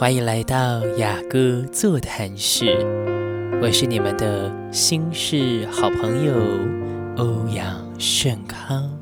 [0.00, 2.74] 欢迎来到雅歌座谈室，
[3.60, 6.32] 我是你们的心事好朋友
[7.18, 8.98] 欧阳盛康。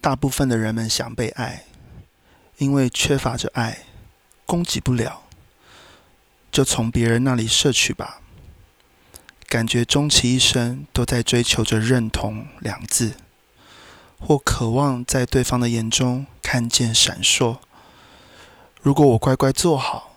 [0.00, 1.64] 大部分的人们想被爱，
[2.58, 3.78] 因为缺乏着爱，
[4.46, 5.22] 供给不了，
[6.52, 8.20] 就从别人那里摄取吧。
[9.48, 13.14] 感觉终其一生都在追求着认同两字，
[14.20, 17.56] 或渴望在对方的眼中看见闪烁。
[18.82, 20.14] 如果我乖乖做好，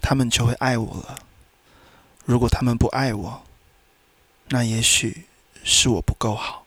[0.00, 1.16] 他们就会爱我了；
[2.24, 3.42] 如果他们不爱我，
[4.48, 5.26] 那也许
[5.64, 6.59] 是我不够好。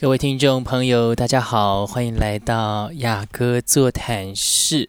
[0.00, 4.88] 各位听众朋友，大家好，欢迎来到雅歌座谈室。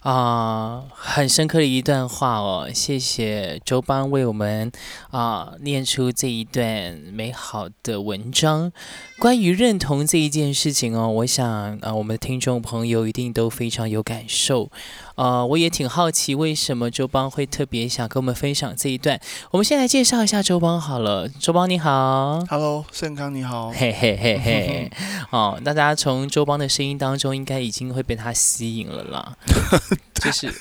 [0.00, 4.72] 啊，很深刻的一段话哦，谢谢周邦为我们
[5.10, 6.64] 啊念出这一段
[7.12, 8.72] 美好的文章。
[9.18, 11.46] 关于认同这一件事情哦，我想
[11.82, 14.70] 啊，我们的听众朋友一定都非常有感受。
[15.16, 19.18] 呃，我也挺好奇，为什么周邦会特别想跟我们分享这一段？
[19.50, 21.28] 我们先来介绍一下周邦好了。
[21.28, 24.90] 周邦你好，Hello，盛康你好，嘿嘿嘿嘿。
[25.32, 29.36] 哦，大家从周邦的声音当中，应该已经会被他吸引了啦。
[30.22, 30.52] 就是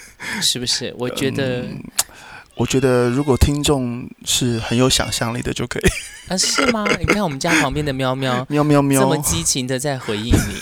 [0.42, 0.96] 是不是？
[0.98, 1.66] 我觉得，
[2.56, 5.84] 我觉得如果听众是很有想象力的，就可以。
[6.28, 6.86] 啊，是吗？
[6.98, 10.56] 你看我们家旁边的喵喵，喵喵喵，这么激情的在回应你。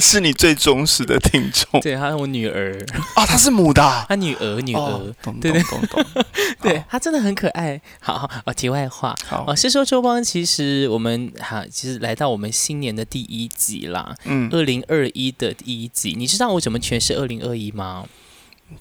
[0.00, 1.80] 是你最忠实的听众。
[1.80, 2.78] 对，她是我女儿
[3.14, 6.24] 啊，她是母的，她女儿，女儿，对对，懂懂懂。
[6.62, 7.80] 对，她真的很可爱。
[8.00, 9.14] 好好哦，题外话，
[9.46, 18.04] 哦，是说周邦，其实我们哈，其实来到我们新年的第一集啦，嗯，二零二一的第一集，你知道我怎么诠释二零二一吗？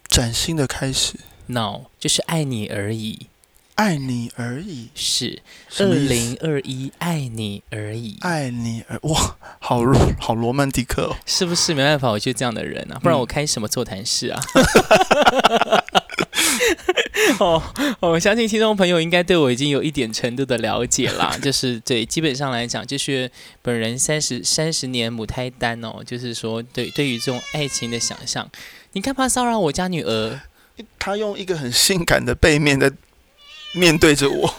[0.09, 1.13] 崭新的开始
[1.47, 3.27] ，no，就是爱你而已。
[3.75, 5.39] 爱你而已，是
[5.77, 9.81] 二零二一，爱你而已，爱你而哇，好
[10.19, 11.75] 好罗曼蒂克哦，是不是？
[11.75, 14.41] 没办法，我就这样的人啊，不然我开什么座谈室啊？
[17.39, 17.61] 哦，
[17.99, 23.30] 我相信听众朋友应该对我已经有一点程度的了解啦， 就是对，基本上来讲，就是
[23.61, 28.49] 本人三十三十年母胎单哦，就是说，对，对于这种爱情的想象，
[28.93, 30.41] 你干嘛骚扰我家女儿？
[30.99, 32.92] 他用一个很性感的背面在。
[33.73, 34.52] 面对着我，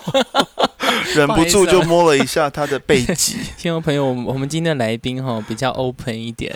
[1.17, 3.39] 忍不住就摸了一下他的背脊。
[3.59, 6.55] 听众朋友，我们我们今天的来宾哈比较 open 一点，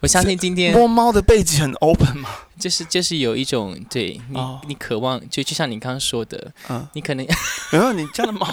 [0.00, 2.28] 我相信今天摸猫的背脊很 open 嘛，
[2.58, 7.26] 就是就是有一种对你你渴望，就就像你刚刚说的，嗯，你可能
[7.70, 8.46] 然后你家的猫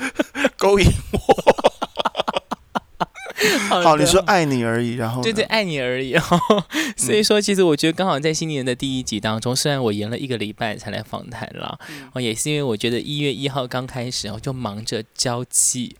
[0.56, 1.71] 勾引我。
[3.68, 6.16] 好，你说爱你而已，然后对对，爱你而已。
[6.96, 11.78] 所以说，其实我觉得刚好在新年的第一集当中，虽然我延了一个礼拜才来访谈了，
[12.12, 15.96] 哦，也是因为我觉得一月一号刚开始，我就忙着交际。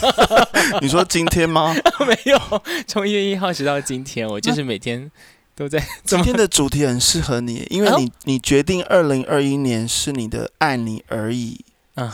[0.80, 1.74] 你说今天吗？
[2.06, 5.10] 没有，从一月一号直到今天，我就是每天
[5.54, 5.84] 都在。
[6.04, 11.64] 今天的主题很适合你，因为你你决定二零二一年是你的爱你而已。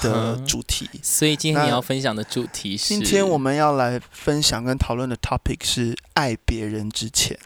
[0.02, 7.38] 的主题，所以今天你要分享的主题是，今天我们要来分享跟讨论的 topic 是爱别人之前。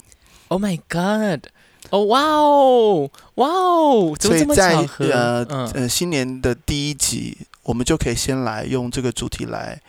[0.49, 1.47] Oh my god！
[1.91, 5.07] 哦，哇哦，哇哦，怎么这么巧合？
[5.07, 9.81] 呃呃，新年的第一集，我们就可以先来用这个主题来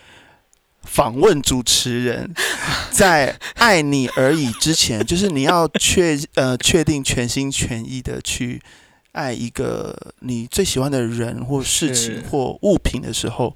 [0.84, 2.34] 访问主持人，
[2.92, 8.62] 在爱你而已之前，就是你要确呃确定全心全意的去。
[9.12, 13.54] 爱一个你最喜欢的人或事情或物品的时候，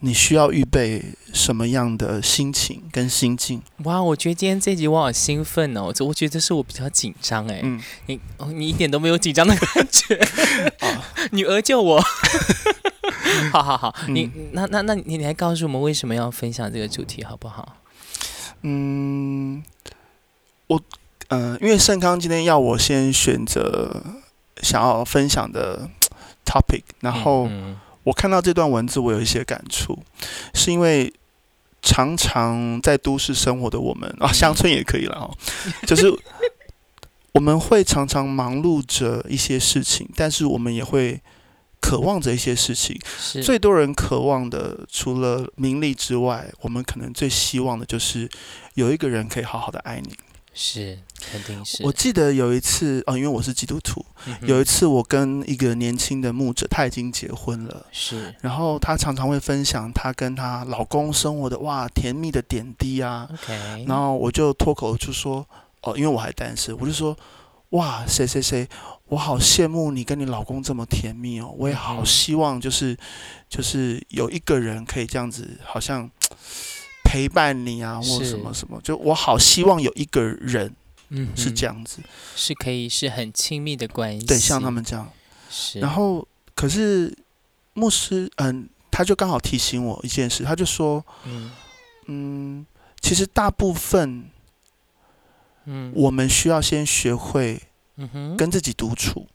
[0.00, 3.62] 你需要预备什么样的心情跟心境？
[3.84, 5.92] 哇，我觉得今天这集我好兴奋哦！
[6.00, 7.62] 我觉得是我比较紧张哎，
[8.06, 8.18] 你
[8.52, 10.18] 你一点都没有紧张的感觉。
[11.30, 12.02] 女儿救我！
[13.52, 17.76] 好 好好，你那那那你你来告诉我们为什么要分享这个主题好不好？
[18.62, 19.62] 嗯，
[20.66, 20.80] 我
[21.28, 24.02] 嗯，因为盛康今天要我先选择。
[24.62, 25.90] 想要分享的
[26.46, 27.50] topic，然后
[28.04, 29.98] 我看到这段文字，我有一些感触，
[30.54, 31.12] 是因为
[31.82, 35.36] 常常在都市生活的我们啊，乡村也可以了哦，
[35.86, 36.12] 就是
[37.34, 41.20] 我们会常常忙碌着一些事情，但是我们也会
[41.80, 42.96] 渴望着一些事情。
[43.42, 48.28] 最多人渴望的，除了名利之外，我们可能最希望的就是
[48.74, 50.14] 有一个人可以好好的爱你。
[50.54, 50.98] 是，
[51.30, 51.84] 肯定是。
[51.84, 54.04] 我记得有一次，哦，因为我是基督徒，
[54.42, 58.34] 有一次我跟一个年轻的牧者，他已经结婚了，是。
[58.40, 63.28] 然后他常常会分享他跟他老公生活的哇甜蜜的点滴啊。
[63.32, 63.84] OK。
[63.86, 65.46] 然后我就脱口就说，
[65.82, 67.16] 哦，因为我还单身，我就说，
[67.70, 68.68] 哇，谁谁谁，
[69.06, 72.96] 我好羡慕你跟你老公这么甜蜜哦，我也好希望就是
[73.48, 76.10] 就是有一个人可以这样子，好像。
[77.04, 80.74] 陪伴你啊，或什么什么，就我好希望有一个人，
[81.14, 82.00] 嗯，是这样子，
[82.34, 85.08] 是可以是很亲密的关系，对，像他们这样。
[85.50, 87.16] 是，然后可是
[87.74, 91.50] 牧师，嗯，他就刚好提醒我一件事，他就说，嗯。
[92.06, 92.66] 嗯，
[93.00, 94.24] 其实大部分，
[95.66, 97.62] 嗯，我们需要先学会，
[97.94, 99.28] 嗯哼，跟自己独处。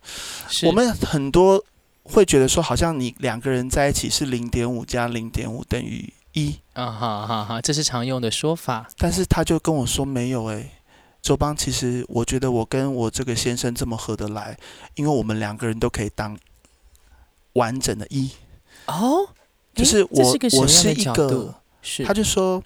[0.64, 1.64] 我们很多
[2.02, 6.12] 会觉得说，好像你两个人在一起是零点五加零点五等于。
[6.34, 6.58] 一。
[6.74, 8.86] 啊哈哈哈，这是常用的说法。
[8.98, 10.77] 但是他就跟我说没有哎，
[11.28, 14.56] 周邦，其实我觉得我跟我这个先生这么合得来，
[14.94, 16.34] 因为我们两个人都可以当
[17.52, 18.30] 完整的一
[18.86, 19.28] 哦，
[19.74, 21.54] 就是我我是一个，
[22.06, 22.64] 他就说。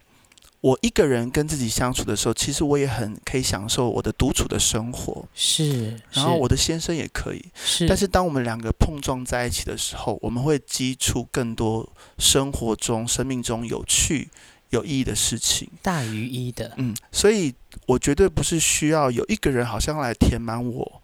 [0.60, 5.26] 我一个人跟自己相处的时候，其实我也很可以享受我的独处的生活。
[5.34, 7.44] 是，然后我的先生也可以。
[7.52, 14.30] 是，但是当我们两个碰撞在一起的时候，我们会激出更多生活中、生命中有趣、
[14.72, 15.70] 有意义的事情。
[15.80, 17.54] 大于一的，嗯，所以
[17.86, 21.02] 我绝对不是需要有一个人好像来填满我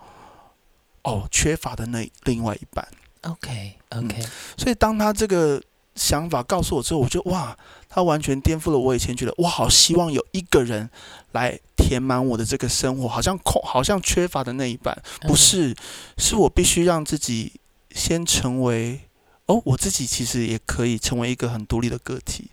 [1.04, 2.86] 哦缺乏的那另外一半。
[3.22, 4.22] OK，OK。
[4.58, 5.62] 所以当他这个。
[5.98, 10.88] 想法告诉我之后，我就哇，他完全颠覆了我以前觉得我好希望有一个人
[11.32, 15.74] 来填满我的这个生活，好像空，好像缺乏的那一半，不是，
[16.16, 17.54] 是我必须让自己
[17.90, 19.00] 先成为
[19.46, 22.52] 哦，我自己其实也可以成为一个很独立的个体，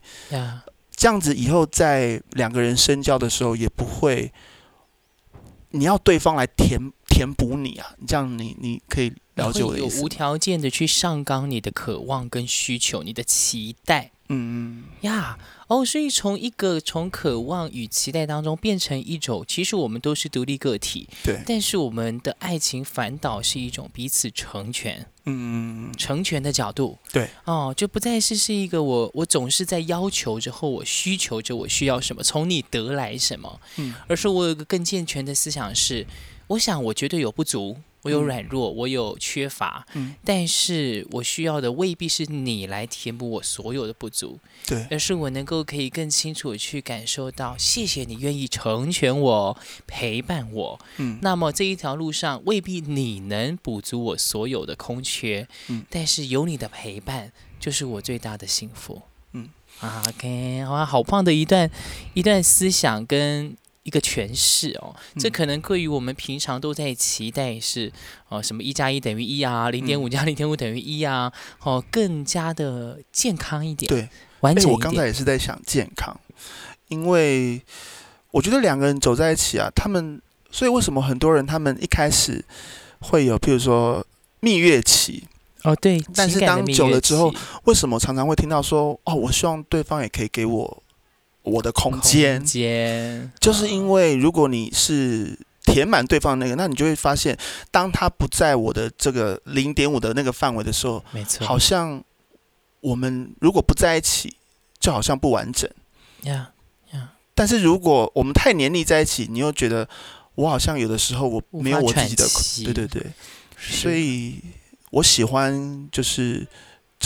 [0.95, 4.31] 这样子以后在两个人深交的时候也不会，
[5.71, 9.13] 你要对方来填填补你啊，这样你你可以。
[9.36, 14.83] 了解有无条件的去上纲你的渴望跟需求，你的期待，嗯嗯。
[15.01, 15.38] 呀，
[15.68, 36.07] 哦，所以从一个从渴望与期待当中变成一种，其实我们都是独立个体，对，但是我们的爱情反倒是一种彼此成全，嗯嗯成全的角度，对，哦，就不再是是一个我我总是在要求之后我需求着我需要什么，从你得来什么，嗯，而是我有一个更健全的思想是，
[36.48, 37.78] 我想我绝对有不足。
[38.06, 44.38] 我有软弱，我有缺乏，嗯，但是我需要的未必是你来填补我所有的不足，
[44.68, 49.57] 对，而是我能够可以更清楚的去感受到，谢谢你愿意成全我，
[49.88, 59.02] 陪伴我，嗯，那么这一条路上未必你能补足我所有的空缺，嗯，但是有你的陪伴就是我最大的幸福，
[59.34, 59.50] 嗯
[59.81, 61.72] ，OK，哇，好棒的一段
[62.13, 63.57] 一段思想跟。
[63.86, 67.92] 一个诠释哦，这可能对于我们平常都在期待是
[68.30, 74.10] 哦什么一加一等于一啊，零点五加零点五等于一啊，哦更加的健康一点，对，
[74.40, 76.20] 完整我刚才也是在想健康，
[76.88, 77.62] 因为
[78.32, 82.44] 我觉得两个人走在一起啊，他们所以为什么很多人他们一开始
[83.02, 84.04] 会有，譬如说
[84.40, 85.26] 蜜月期
[85.62, 87.31] 哦，对，但是当久了之后，
[87.66, 90.81] 为什么常常会听到说哦，我希望对方也可以给我。
[91.45, 92.44] 我的空间，
[93.39, 97.38] 就是因为如果你是填满对方那个，那你就会发现，
[97.69, 102.03] 当他不在我的这个零点五的那个范围的时候，没错，好像
[102.81, 104.36] 我们如果不在一起，
[104.80, 105.69] 就好像不完整。
[106.24, 106.51] 呀
[106.92, 107.12] 呀！
[107.36, 109.88] 但是如果我们太黏腻在一起，你又觉得
[110.33, 112.25] 我好像有的时候我没有我自己的，
[112.65, 113.12] 对对对，
[113.57, 114.42] 所以
[114.89, 116.47] 我喜欢就是。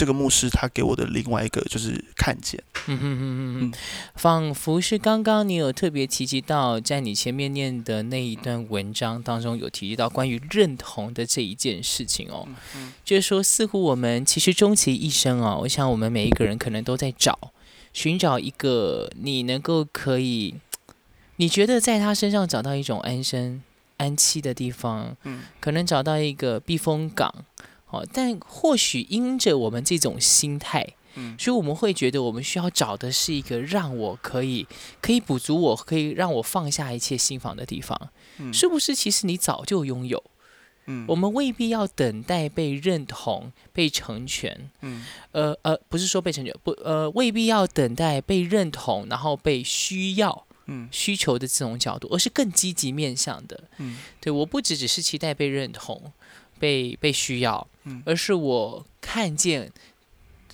[0.00, 2.58] 这个牧师他给我的另外一个就是看见，
[4.14, 12.48] 仿佛是刚刚你有特别提及到，在你前面念的那一段文章当中有提及到关于认同的这一件事情哦，
[13.04, 17.52] 就是说似乎我们其实终其一生啊，我想我们每一个人可能都在找
[17.92, 20.54] 寻找一个你能够可以，
[21.36, 23.62] 你觉得在他身上找到一种安身
[23.98, 27.44] 安栖的地方，嗯，可能找到一个避风港。
[27.90, 34.66] 哦，但或许因着我们这种心态，嗯，所以我们会觉得我们需要找的是一个让我可以
[35.00, 38.94] 可以补足我可以让我放下一切心房的地方，嗯，是不是？
[38.94, 40.22] 其实你早就拥有，
[40.86, 56.12] 嗯，我们未必要等待被认同、被成全，嗯，呃呃，不是说被成全，不，呃，未必要等待被认同，然后被需要，嗯，需求的这种角度，而是更积极面向的，嗯，对，我不只只是期待被认同。
[56.60, 57.66] 被被需要，
[58.04, 59.72] 而是我看见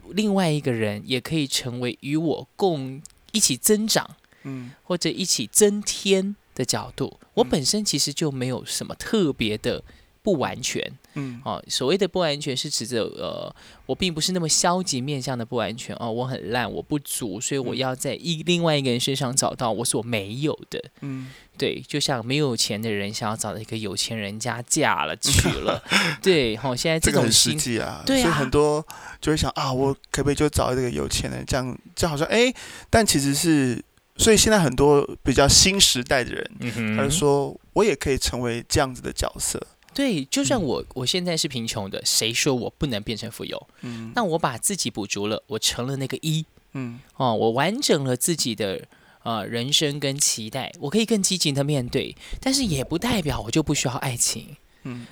[0.09, 7.19] 另外一个人也可以成为与我共一起增长，嗯，或者一起增添的角度。
[7.35, 9.83] 我本身其实就没有什么特别的
[10.26, 10.83] 不完全。
[11.14, 13.54] 嗯，哦，所谓的不完全是指着呃，
[13.87, 20.83] 我并不是那么消极面向的不完全哦，我很烂，我不足，所以我要在一另外一个人身上找到我所没有的。
[21.02, 25.80] 嗯，对，就像没有钱的人想要找到一个有钱人家嫁了娶了，
[26.21, 28.85] 对，好，现在这种实际啊，对啊，所以很多
[29.21, 32.52] 就会想啊，我可不可以就找一个有钱人，这样这好像哎，
[32.90, 33.80] 但其实是，
[34.16, 39.59] 所以现在很多比较新时代的人，他就说我也可以成为这样子的角色。
[39.97, 43.67] 对，就算我我现在是贫穷的，谁说我不能变成富有？
[43.81, 48.87] 嗯，那我把自己补足了，我成了那个一，嗯，哦，我完整了自己的
[49.23, 54.59] 呃人生跟期待，我可以更积极的面对，但是也不代表我就不需要爱情。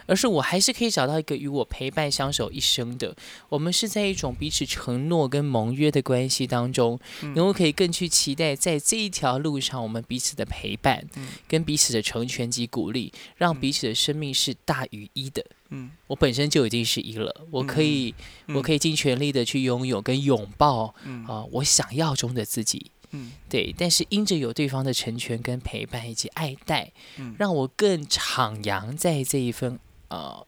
[0.06, 3.14] 而是我还是可以找到一个与我陪伴相守一生的，
[3.48, 11.04] 我们是在一种彼此承诺跟盟约的关系当中，能够可以更去期待在这一条路上我们彼此的陪伴，
[11.48, 15.44] 跟彼此的成全及鼓励，让彼此的生命是大于一的。
[15.70, 18.14] 嗯，我本身就已经是一了，我可以，
[18.48, 20.94] 我可以尽全力的去拥有跟拥抱，
[21.26, 22.90] 啊，我想要中的自己。
[23.14, 29.78] 嗯，对，但是因着有对方的成全跟陪伴以及爱戴，嗯，让我更徜徉在这一份
[30.08, 30.44] 呃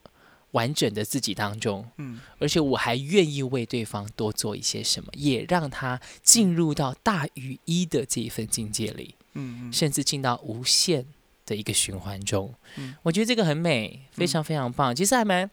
[0.51, 11.07] 完整的自己当中，嗯，而且我还愿意为对方多做一些什么，也让他进入到大于一的这一份境界里，嗯，甚至进到无限
[11.45, 14.95] 的一个循环中，嗯，我觉得这个很美，非常非常棒。
[14.97, 15.49] 其实还蛮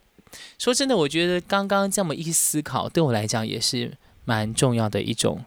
[0.57, 5.45] 说真的，我觉得刚刚这么一思考，对我来讲也是蛮重要的一种。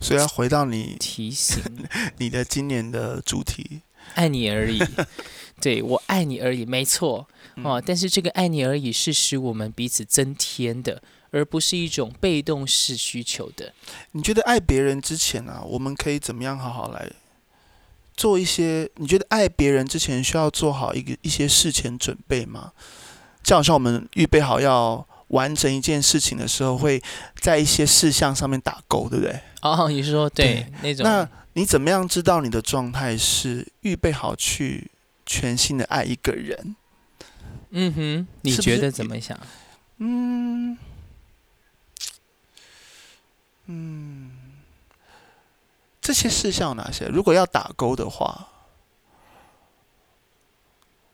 [0.00, 1.62] 所以要回到你提醒
[2.18, 3.82] 你的今年的主题，
[4.14, 4.80] 爱你而已。
[5.60, 7.28] 对我爱你而已，没错
[7.62, 7.82] 哦。
[7.84, 13.74] 但是这个爱你而已是使我们彼此增添的，而不是一种被动式需求的。
[14.12, 17.10] 你觉得爱别人之前啊，我们可以怎么样好好来
[18.16, 18.90] 做一些？
[18.96, 22.72] 你觉得爱别人之前需要做好一个一些事前准备吗？
[23.42, 25.06] 就好像我们预备好要。
[25.30, 27.00] 完成一件事情的时候，会
[27.36, 29.40] 在一些事项上面打勾，对不对？
[29.62, 31.04] 哦，你是说对那种？
[31.04, 34.90] 那你怎么样知道你的状态是预备好去
[35.26, 36.76] 全新的爱一个人？
[37.70, 39.38] 嗯哼，你觉得怎么想？
[39.98, 40.76] 嗯
[43.66, 44.30] 嗯，
[46.00, 47.06] 这些事项哪些？
[47.06, 48.48] 如果要打勾的话。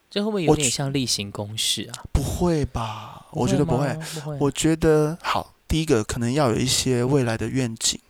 [0.09, 2.05] 这会不会有点像例行公事啊？
[2.11, 3.27] 不会吧？
[3.33, 3.99] 我觉得不会。
[4.41, 8.01] 我觉得好，第一个可能要有一些未来的愿景。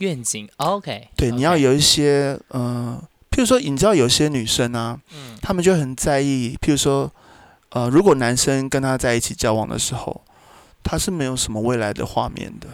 [0.00, 1.08] 愿景，OK。
[1.16, 7.10] 对，你要有一些，呃，譬如说，你知道有些女生啊，嗯，她们就很在意，譬如说，
[7.70, 10.22] 呃，如果男生跟她在一起交往的时候，
[10.82, 12.66] 他是没有什么未来的画面的。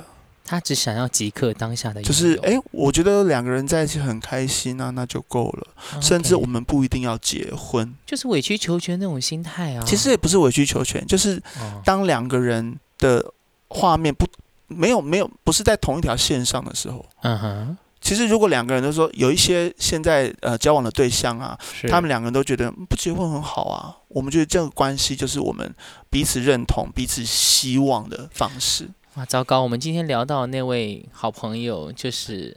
[0.49, 5.67] 他只想要即刻当下的，就是哎，我觉得两个人在一起很开心啊，那就够了。
[6.01, 9.83] 甚至我们不一定要结婚，就是委曲求全那种心态啊。
[9.85, 11.43] 其实也不是委曲求全，就是
[11.85, 13.33] 当两个人的
[13.71, 14.25] 画面不
[14.69, 17.79] 没有没有不是在同一条线上的时候，嗯哼。
[17.99, 21.59] 其实如果两个人都说有一些现在呃交往的对象啊，
[21.89, 25.75] 他们两个人都觉得不结婚很好啊，我们觉得这个关系就是我们
[26.09, 28.89] 彼此认同、彼此希望的方式。
[29.15, 29.63] 哇，糟糕！
[29.63, 32.57] 我们今天聊到那位好朋友，就是，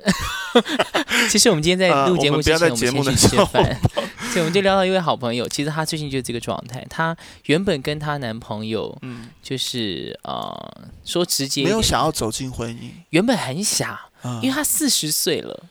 [1.29, 3.63] 其实我们今天在录节目之前，我们先去吃饭，
[4.33, 5.47] 对， 我们就聊到一位好朋友。
[5.47, 7.15] 其实她最近就是这个状态，她
[7.45, 13.97] 原本跟她男朋友，嗯，就是呃，说直接没有想要走进婚姻，原本很想，
[14.41, 15.65] 因为她四十岁了，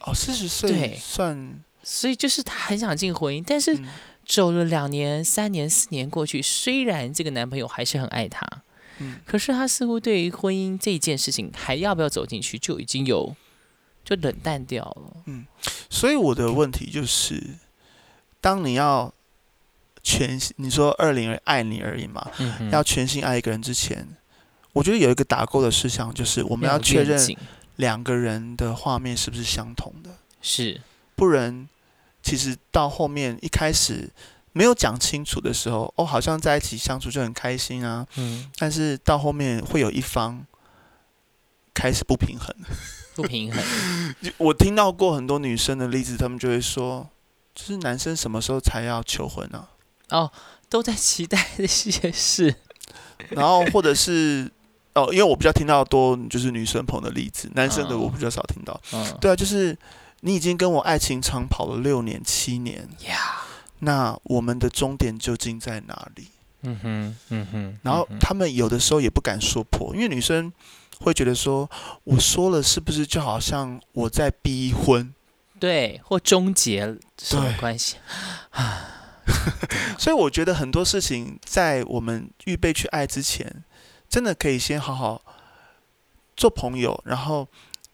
[0.00, 3.78] 哦，四十岁，对，算，所以就是她很想进婚姻，但是
[4.26, 8.46] 走了两年、三年、四年过去，虽然这个男朋友还是很爱她。
[9.26, 13.34] 可是她似乎对于婚姻这件事情，还要不要走进去，就已经有
[14.04, 15.22] 就冷淡掉了。
[15.26, 15.46] 嗯，
[15.90, 17.58] 所以我的问题就是，
[18.40, 19.12] 当你要
[20.02, 22.30] 全你说二零爱你而已嘛，
[22.70, 24.06] 要全心爱一个人之前，
[24.72, 27.18] 我觉得有一个打勾的事项，就是我们要确认
[27.76, 30.10] 两个人的画面是不是相同的。
[30.40, 30.80] 是，
[31.14, 31.68] 不然
[32.22, 34.10] 其实到后面一开始。
[34.54, 38.06] 没有讲清楚的时候，哦，好像在一起相处就很开心啊。
[38.16, 38.52] 嗯。
[38.58, 40.44] 但是到后面会有一方
[41.72, 42.54] 开始不平衡。
[43.14, 43.62] 不平衡。
[44.38, 47.08] 我听到过很多女生的例子，她们就会说
[47.54, 49.66] ：“就是男生什么时候才要求婚呢？”
[50.10, 50.30] 哦，
[50.68, 52.54] 都在期待这些事。
[53.30, 54.50] 然后或者是
[54.94, 58.78] 哦，因为我比较听到多就是女生朋友的例子，男生的我比较少听到。
[58.92, 59.16] 嗯。
[59.20, 59.76] 对啊，就是
[60.20, 62.88] 你已经跟我爱情长跑了六年、七年。
[63.06, 63.42] 呀。
[63.80, 66.28] 那我们的终点究竟在哪里？
[66.62, 67.78] 嗯哼，嗯哼。
[67.82, 70.52] 然后他们有的时候也不敢说破，因为女生
[71.02, 71.68] 会觉得说，
[72.04, 75.12] 我说了是不是就好像我在逼婚？
[75.58, 77.96] 对，或终结什么关系？
[78.50, 79.22] 啊，
[79.98, 83.62] 所以我觉得很多事情在我们预备去爱之前，
[84.08, 85.22] 真的可以先好好
[86.36, 87.46] 做朋友，然后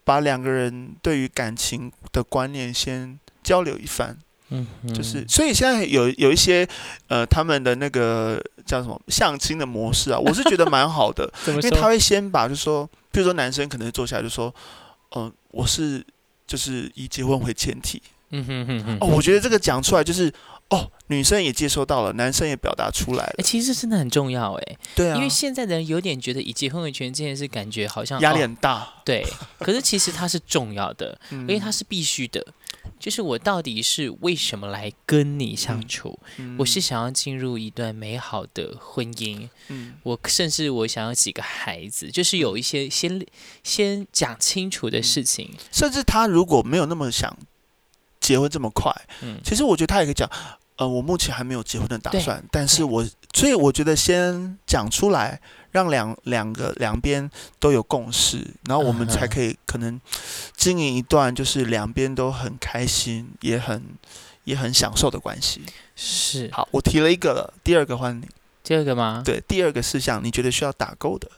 [0.05, 4.19] 把两个人对于感情的观念先交流一番。
[4.51, 6.67] 嗯，就是，所以现在有有一些
[7.09, 14.55] 呃，他们的那个叫什么相亲的模式啊， 我是觉得蛮好的，因为他会先把，就说，比如说男生可能坐下来就说，
[15.17, 16.05] 嗯，我是
[16.47, 18.03] 就是以结婚为前提。
[18.31, 18.99] 嗯哼哼哼。
[19.01, 20.33] 哦，我觉得这个讲出来就是。
[20.71, 23.43] 哦，女生也接收到了，男生也表达出来了。
[23.43, 28.87] 其实真的很重要，哎，对啊，因为现在的人有点觉得以结婚为前提这件事，感觉好像压力很大。
[29.03, 29.27] 对，
[29.61, 32.47] 可是其实它是重要的， 因为它是必须的。
[32.99, 36.19] 就是我到底是为什么来跟你相处？
[36.59, 39.49] 我是想要进入一段美好的婚姻。
[39.69, 43.25] 嗯，我甚至我想要几个孩子，就是有一些先
[43.63, 45.51] 先讲清楚的事情。
[45.73, 47.37] 甚至他如果没有那么想。
[48.21, 48.93] 结婚这么快，
[49.23, 50.29] 嗯，其实我觉得他也可以讲，
[50.77, 55.41] 呃，我目前还没有结婚的打算，但是我所以我觉得先讲出来，
[55.71, 60.01] 让两两个两边都有共识，然后我们才可以可能
[60.57, 63.83] 经营一段就是两边都很开心，也很
[64.45, 65.63] 也很享受的关系。
[65.95, 68.27] 是，好，我提了一个了，第二个换你，
[68.63, 69.23] 第二个吗？
[69.25, 71.31] 对，第二个事项你觉得需要打勾的，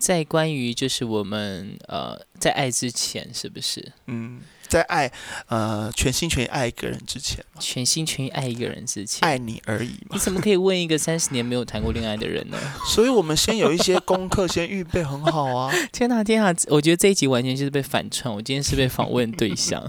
[0.00, 3.92] 在关于就是我们呃在爱之前是不是？
[4.06, 4.40] 嗯。
[4.70, 5.10] 在爱，
[5.48, 10.10] 呃，全心全意爱一个人之前，全心全意爱一个人之前，爱你而已嘛？
[10.12, 12.56] 你怎么可以问一个三十年没有谈过恋爱的人呢？
[12.86, 15.72] 所以，我们先有一些功课，先预备很好啊！
[15.90, 16.54] 天哪，天哪！
[16.68, 18.32] 我觉得这一集完全就是被反串。
[18.32, 19.82] 我今天是被访问对象。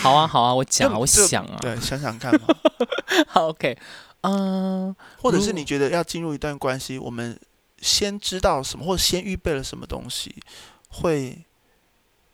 [0.00, 2.46] 好啊，好啊，我讲啊，我想啊，对，想想看嘛。
[3.26, 3.76] 好，OK，
[4.20, 7.36] 嗯，或者是你觉得要进入一段关系，我们
[7.80, 10.42] 先知道什么，或者先预备了什么东西，
[10.88, 11.44] 会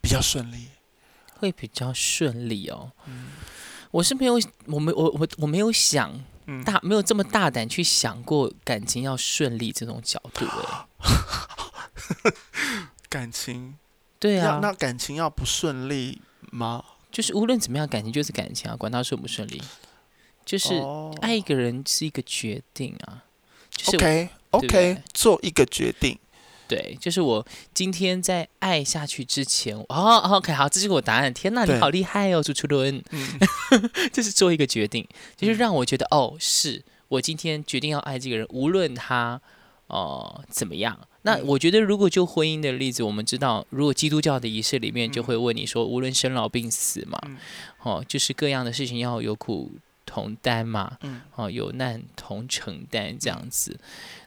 [0.01, 0.69] 比较顺利。
[1.37, 2.93] 会比较顺利哦。
[3.07, 3.33] 嗯，
[3.91, 6.25] 我是没有，我没我我我没有想
[6.65, 10.87] 大，没有这么大胆去想过感情要顺利这种角度哎。
[13.11, 13.77] 感情，
[14.19, 16.83] 对啊，那感情要不顺利吗？
[17.11, 19.63] 就是无论怎么样，感情就是感情啊，管它顺不顺利。
[20.45, 20.75] 就是
[21.21, 23.25] 爱一个人是一个决定啊。
[23.89, 26.19] OK OK，做一个决定。
[26.67, 31.33] 对，就是我今天在爱下去之前，哦，OK，好，这是我答案。
[31.33, 33.03] 天哪，你好厉害哦，朱初伦，
[34.11, 39.39] 就是做一个决定，就是让我觉得，哦，是我今天决定要爱这个人，无论他
[39.89, 40.99] 哦怎么样。
[41.27, 47.19] 那我觉得，如果就婚姻的例子，我们知道，如果基督教的仪式里面就会问你说，无论生老病死嘛，
[47.83, 49.73] 哦，就是各样的事情要有苦
[50.05, 53.79] 同担嘛，嗯哦，有难同承担这样子。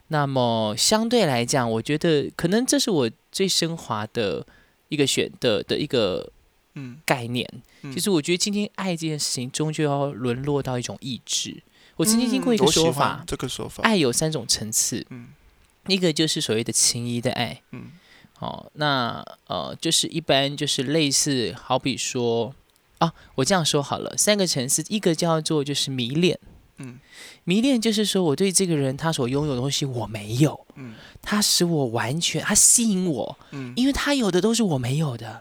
[0.08, 4.46] 那么相对来讲，我觉得可能这是我最升华的
[4.88, 6.30] 一个选的的一个
[6.74, 7.46] 嗯概念。
[7.92, 11.62] 其实我觉得今天爱这件事情终究要沦落到一种意志。
[11.96, 15.04] 我曾经听过一个说法，这个说法，爱有三种层次。
[15.10, 15.28] 嗯，
[15.88, 17.60] 一个就是所谓的情谊的爱。
[17.72, 17.90] 嗯，
[18.34, 22.54] 好，那呃，就是一般就是类似，好比说
[22.98, 26.38] 啊，我这样说好了，三个层次，一个叫做就是迷恋。
[26.80, 27.00] 嗯，
[27.42, 35.40] 迷恋就是说，我对这个人他所拥有的东西我没有，嗯，他使我完全，他吸引我，嗯，因为他有的都是我没有的，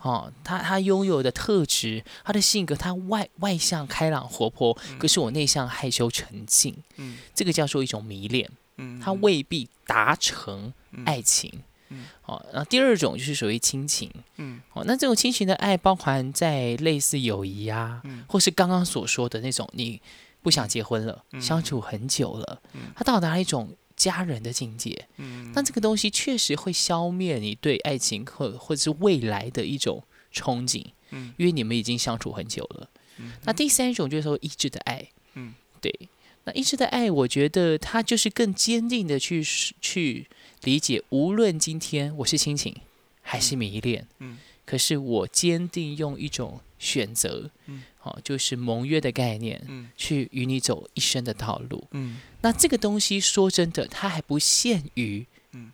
[0.00, 10.72] 哦，他他拥有的特质，他的性格，他外外向开朗活泼，可是我内向害羞沉静，嗯，这个叫做一种迷恋，嗯，他未必达成
[11.04, 11.62] 爱情，嗯，
[12.26, 20.00] 哦，然后第二种就是属于亲情，嗯，哦，那这种亲情的爱包含在类似友谊啊，嗯，或是刚刚所说的那种你。
[20.42, 22.62] 不想结婚了，相处很久了，
[22.96, 25.06] 他到达一种家人的境界。
[25.18, 30.82] 嗯，那这个东西确实会消灭你对爱情或或者是未来的一种憧憬。
[31.10, 32.88] 嗯，因为你们已经相处很久了。
[33.18, 35.06] 嗯，那第三种就是说一致的爱。
[35.34, 35.94] 嗯，对，
[36.44, 39.44] 那意志的爱，我觉得他就是更坚定的去
[39.82, 40.26] 去
[40.62, 42.76] 理解，无论今天我是亲情
[43.22, 47.82] 还是迷恋，嗯，可是我坚定用一种选择，嗯。
[48.02, 55.70] 好，就是盟约的概念，嗯，去与你走一生的道路，嗯，那这个东西说真的，它还不限于，嗯，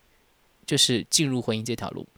[0.67, 2.09] 就是进入婚姻这条路。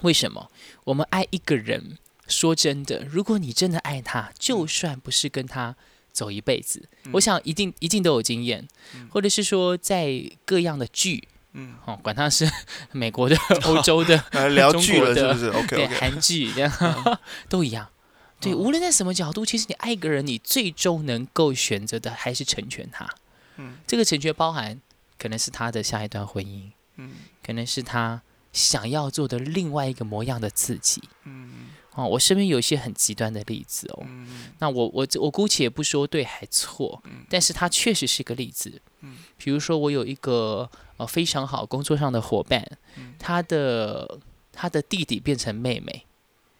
[0.00, 0.50] 为什么？
[0.84, 5.76] 我们爱一个人，说真的，如果你真的爱他，就算不是跟他
[6.10, 8.66] 走一辈子，我想一定一定都有经验，
[9.10, 12.50] 或者是说在各样的剧，嗯，哦，管他是
[12.92, 14.16] 美国的、 欧洲的、
[14.50, 17.88] 聊剧了是不是？OK，韩剧这样都一样。
[18.40, 23.08] 对，无论在什么角度，其实你爱一个人，你最终能够选择的还是成全他。
[23.56, 24.80] 嗯，这个成全包含
[25.18, 27.10] 可能是他的下一段婚姻，嗯，
[27.44, 34.06] 可能是他想要做的另外一个模样的自己，嗯，哦，我身边有一些很极端的例子哦。
[34.60, 38.80] 那我我我姑且不说对还错，但是它确实是个例子。
[39.00, 42.64] 嗯，比如说我有一个呃非常好工作上的伙伴，
[43.18, 44.20] 他的
[44.52, 46.06] 他的弟弟变成妹妹，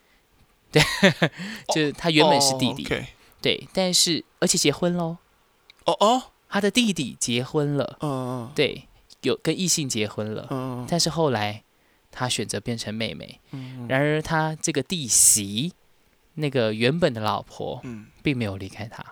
[0.72, 0.82] 对，
[1.72, 2.84] 就是他原本是弟弟，
[3.40, 5.18] 对，但是而且结婚喽。
[5.84, 7.96] 哦哦，他的弟弟结婚了。
[8.00, 8.88] 嗯嗯，对，
[9.22, 10.48] 有跟异性结婚了。
[10.50, 11.62] 嗯嗯，但是后来。
[12.10, 13.40] 他选择变成妹妹，
[13.88, 15.72] 然而他这个弟媳，
[16.34, 17.82] 那个原本的老婆，
[18.22, 19.04] 并没有离开他。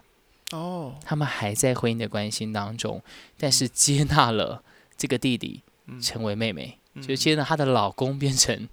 [0.52, 3.02] 哦，他们还在婚姻的关系当中，
[3.36, 4.62] 但是接纳了
[4.96, 5.62] 这个弟弟
[6.00, 8.68] 成为妹妹，就接纳她的老公变成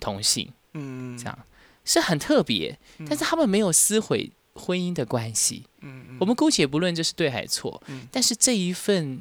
[0.00, 0.52] 同性。
[0.74, 1.38] 嗯这样。
[1.86, 5.64] 是很特别，但是他们没有撕毁婚姻的关系。
[5.80, 9.20] 嗯我们姑且不论这是对还是错，但是这一份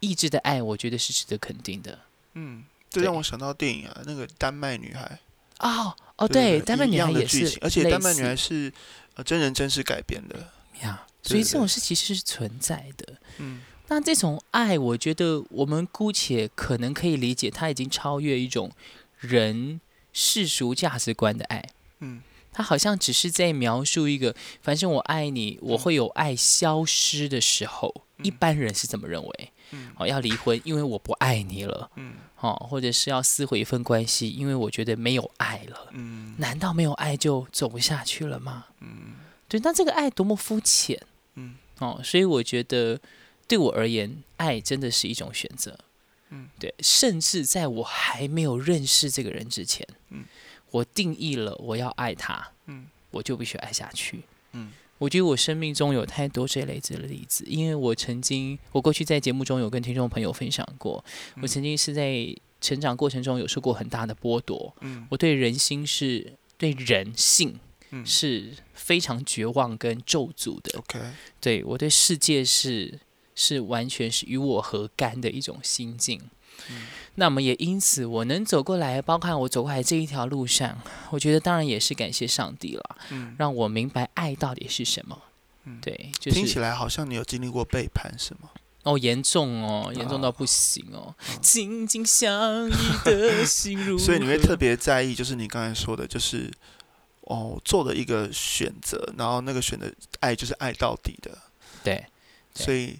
[0.00, 2.00] 意志的爱，我觉得是值得肯定的。
[2.34, 2.64] 嗯。
[2.96, 5.18] 这让我想到电影啊，那个丹麦女孩
[5.58, 8.72] 哦哦，对，丹麦女孩也是，而且丹麦女孩是
[9.14, 10.50] 呃真人真事改编的
[10.82, 13.14] 呀，所以这种事其实是存在的。
[13.38, 18.70] 嗯，那这种爱，我觉得我们姑且可能可以理解，它已经超越一种
[19.18, 19.80] 人
[20.12, 21.64] 世俗价值观的爱。
[22.00, 29.52] 嗯，它好像只是在描述一个，反正我爱你，我会有爱消失的时候，一般人是怎么认为？
[29.72, 31.90] 嗯，哦，要离婚，因为我不爱你了。
[31.96, 32.14] 嗯。
[32.40, 35.88] 哦，或者是要撕毁一份关系，因为我觉得没有爱了。
[35.92, 38.66] 嗯，难道没有爱就走不下去了吗？
[38.80, 39.14] 嗯，
[39.48, 41.00] 对，那这个爱多么肤浅。
[41.34, 43.00] 嗯，哦，所以我觉得
[43.48, 45.78] 对我而言，爱真的是一种选择。
[46.30, 50.24] 嗯，对，甚至在我还没有认识这个人之前，嗯，
[50.70, 54.22] 我定义了我要爱他，嗯，我就必须爱下去。
[54.52, 54.72] 嗯。
[54.98, 61.04] 我觉得我生命中有太多这类子的例子，因为我曾经，我过去在节目中有跟听众朋友分享过，
[61.42, 67.58] 我曾经是在成长过程中有受过很大的剥夺，嗯，我对人心是对人性
[68.04, 70.98] 是非常绝望跟咒诅的，OK，
[71.40, 72.98] 对我对世界是
[73.34, 76.20] 是完全是与我何干的一种心境。
[77.18, 85.18] 那么也因此，我能走过来，包括我走过来这一条路上，我觉得当然也是感谢上帝了，嗯，让我明白爱到底是什么。
[85.64, 88.50] 嗯，对，就是听起来好像你有经历过背叛，是吗？
[88.82, 91.14] 哦，严重哦，严重到不行哦。
[91.40, 92.72] 紧紧相依
[93.04, 96.52] 的心如 所以你会特别在意，就是你刚才说的，就是
[97.22, 99.90] 哦，做的一个选择，然后那个选择
[100.20, 101.30] 爱就是爱到底的。
[101.82, 102.04] 对，
[102.54, 102.98] 所以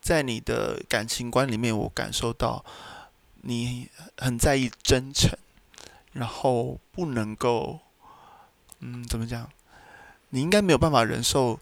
[0.00, 2.64] 在你的感情观里面，我感受到。
[3.42, 5.30] 你很在意真诚，
[6.12, 7.80] 然后不能够，
[8.80, 9.50] 嗯，怎么讲？
[10.30, 11.58] 你应该没有办法忍受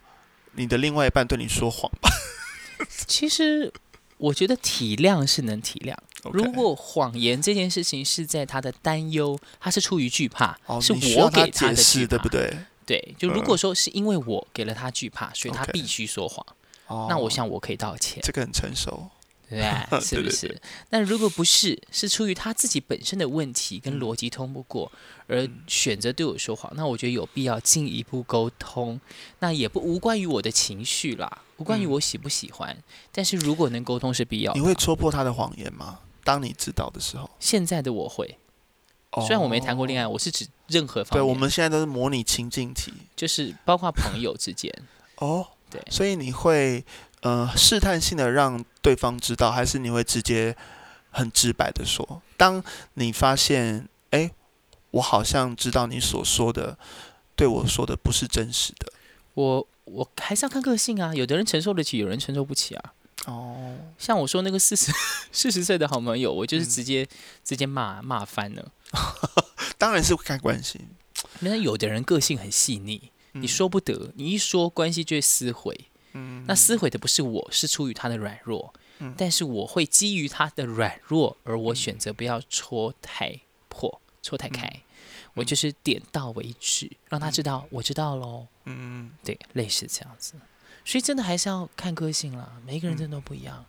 [0.53, 2.11] 你的另外一半对你说谎吧？
[3.07, 3.73] 其实
[4.19, 5.95] 我觉得体谅是能体谅。
[6.33, 12.59] 如果谎言这件事情是在他的担忧，他是出于惧怕，是我给他的惧怕，对不对？
[12.85, 16.45] 对，就如果说是因为我给了他惧怕，所以他必须说谎，
[17.09, 18.21] 那我想我可以道歉。
[18.23, 19.09] 这个很成熟。
[19.51, 20.61] 对，是不是？
[20.91, 24.91] 那如果不是，是出于他自己本身的问题跟逻辑通不过，
[25.29, 29.01] 而选择对我说谎，那我觉得有必要进一步沟通。
[29.39, 32.77] 那也不无关于我的情绪啦，无关于我喜不喜欢。
[33.13, 34.53] 但是如果能沟通是必要。
[34.55, 36.01] 你会戳破他的谎言吗？
[36.25, 38.39] 当你知道的时候，现在的我会。
[39.21, 41.25] 虽然我没谈过恋爱，我是指任何方面。
[41.25, 44.71] 对，我们现在都是模拟情境题，就是包括朋友之间。
[45.17, 46.85] 哦，对，所以你会。
[47.27, 50.57] 呃，试探性的让对方知道，还是你会直接
[51.11, 52.23] 很直白的说？
[52.37, 52.63] 当
[52.95, 54.31] 你发现，哎，
[54.93, 56.79] 我好像知道你所说的
[57.35, 58.93] 对我说的不是真实的，
[59.35, 61.13] 我我还是要看个性啊。
[61.13, 62.93] 有的人承受得起，有人承受不起啊。
[63.25, 64.93] 哦，像我说那个四十
[65.33, 67.05] 四十岁的好朋友，我就是直接
[67.43, 68.71] 直接骂骂翻了。
[69.77, 70.81] 当然是看关系，
[71.41, 75.89] 那有的人个性很细腻，你说不得，你一说关系就会撕毁。
[76.47, 78.73] 那撕毁的不是我，是出于他的软弱。
[78.99, 84.71] 嗯，但是我会基于他的软弱，而我选择不要戳太破、戳太开。
[85.35, 88.47] 我就是点到为止，让他知道我知道喽。
[88.65, 90.33] 嗯，对，类似这样子。
[90.83, 93.67] 所以真的还是要看个性啦，每一个人真的都不一样。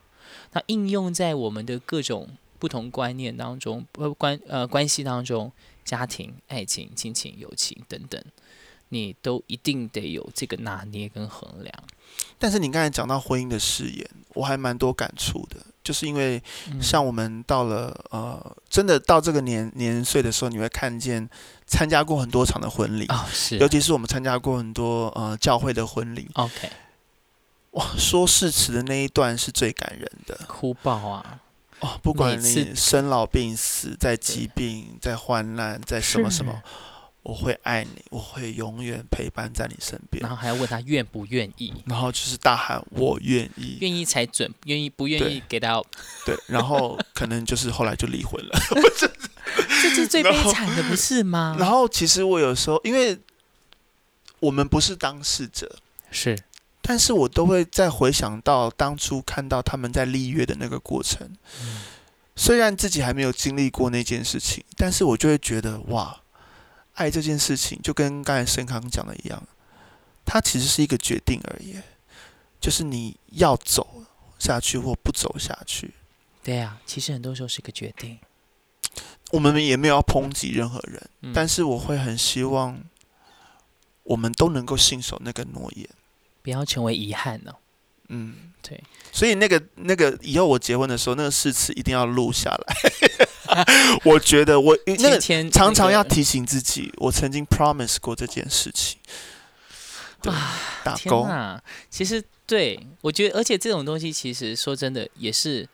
[0.53, 5.51] 那应用在我们的各种不同观念当中，呃关呃关系当中，
[5.83, 8.23] 家庭、爱情、亲情、友情等等。
[8.89, 11.73] 你都一定得有这个拿捏跟衡量，
[12.39, 16.41] 但是你刚才讲到婚姻的誓言，我还蛮多感触的，就是因为
[16.81, 21.29] 像我们到了呃，真的到这个年年岁的时候，你会看见
[21.65, 26.69] 参加过很多场的婚礼啊，是，尤其是我们参加过很多呃教会的婚礼，OK，
[27.71, 31.41] 哇，说誓词的那一段是最感人的，哭爆啊，
[31.81, 36.63] 哦，不管你生老病死，在疾病，在患难，在什么什么。
[37.27, 40.21] 我会爱你，我会永远陪伴在你身边。
[40.21, 45.85] 然后还要问他愿不愿意，然后就是大喊我愿意，愿意才准，愿意不愿意给到
[46.25, 48.57] 对，然后可能就是后来就离婚了，
[49.81, 51.53] 这是最悲惨的，不是吗？
[51.59, 53.19] 然后其实我有时候，因为
[54.39, 56.33] 我们不是当事者，是，
[56.81, 61.29] 但是我都会再回想到当初看到他们在立约的那个过程，
[62.37, 66.21] 虽然自己还没有经历过那件事情，但是我就会觉得哇。
[66.97, 69.41] 爱这件事情，就跟刚才盛康讲的一样，
[70.25, 71.75] 它其实是一个决定而已，
[72.59, 74.03] 就是你要走
[74.37, 75.93] 下去或不走下去。
[76.43, 78.19] 对啊，其实很多时候是个决定。
[79.31, 82.81] 我们也没有要抨击任何人，但是我会很希望
[84.03, 85.87] 我们都能够信守那个诺言，
[86.41, 87.53] 不要成为遗憾呢。
[88.07, 88.81] 嗯，对。
[89.11, 92.75] 所以那个那个以后我结婚的时候，那个誓词一定要录下来。
[94.05, 98.97] 我觉得我那个常常要提醒自己，我曾经 promise 过这件事情。
[100.21, 100.33] 对，
[100.83, 101.61] 打勾啊！
[101.89, 105.67] 其实对我觉得，而且这种东西，其实说真的，也是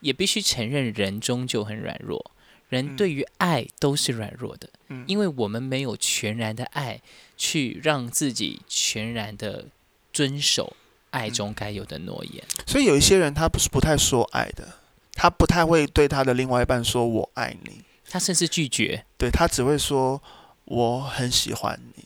[0.00, 2.30] 也必须承认，人终究很软弱。
[2.70, 7.02] 人对于爱都是软弱的，嗯，因为我们没有全然的爱，
[7.36, 9.66] 去让自己全然的
[10.10, 10.74] 遵守
[11.10, 12.42] 爱中该有的诺言。
[12.66, 14.78] 所以有一些人，他不是不太说爱的。
[15.14, 19.04] 他不太会对他的另外一半说“我爱你”，他甚至拒绝。
[19.18, 20.20] 对他只会说
[20.64, 22.04] “我很喜欢你”，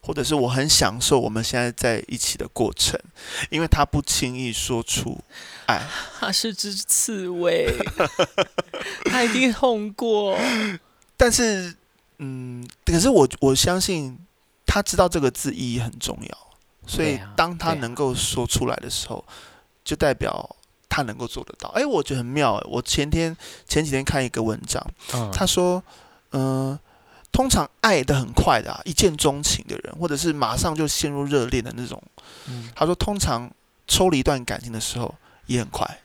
[0.00, 2.98] 或者是我很享受我们现在在一起的过程，
[3.50, 5.18] 因为他不轻易说出
[5.66, 5.82] 爱。
[6.20, 7.66] 他是只刺猬，
[9.10, 10.38] 他一定痛过。
[11.16, 11.74] 但是，
[12.18, 14.18] 嗯，可是我我相信
[14.64, 16.38] 他知道这个字意义很重要，
[16.86, 19.24] 所以当他能够说出来的时候，
[19.84, 20.56] 就代表。
[20.94, 22.54] 他能够做得到，哎，我觉得很妙。
[22.54, 24.80] 哎，我前天前几天看一个文章，
[25.32, 25.82] 他说，
[26.30, 26.78] 嗯，
[27.32, 32.00] 通常爱的很快的，啊一见钟情的人，或者是马上就陷入热恋的那种，
[32.76, 33.50] 他说，通常
[33.88, 35.12] 抽离一段感情的时候
[35.46, 35.98] 也很快。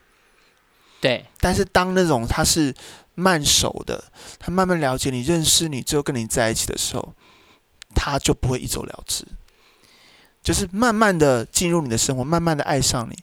[0.99, 2.73] 对，但是当那种他是
[3.13, 4.04] 慢熟的，
[4.39, 7.13] 他慢慢了解你、认识你，最后跟你在一起的时候，
[7.93, 9.23] 他就不会一走了之，
[10.41, 13.15] 就是慢慢的进入你的生活，慢慢的爱上你。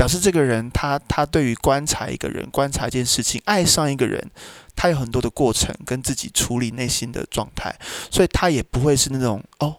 [0.00, 4.30] 表示这个人，他他对于观察一个人、观察一件事情、爱上一个人，
[4.74, 7.78] 他有很多的过程跟自己处理内心的状态，
[8.10, 9.76] 所以他也不会是那种哦，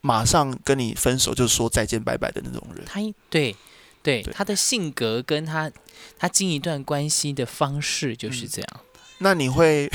[0.00, 2.86] 马上跟你分手就说再见拜拜的那种人。
[2.86, 3.54] 他对
[4.02, 5.70] 对，他的性格跟他
[6.16, 8.80] 他经一段关系的方式就是这样。
[9.18, 9.90] 那你会，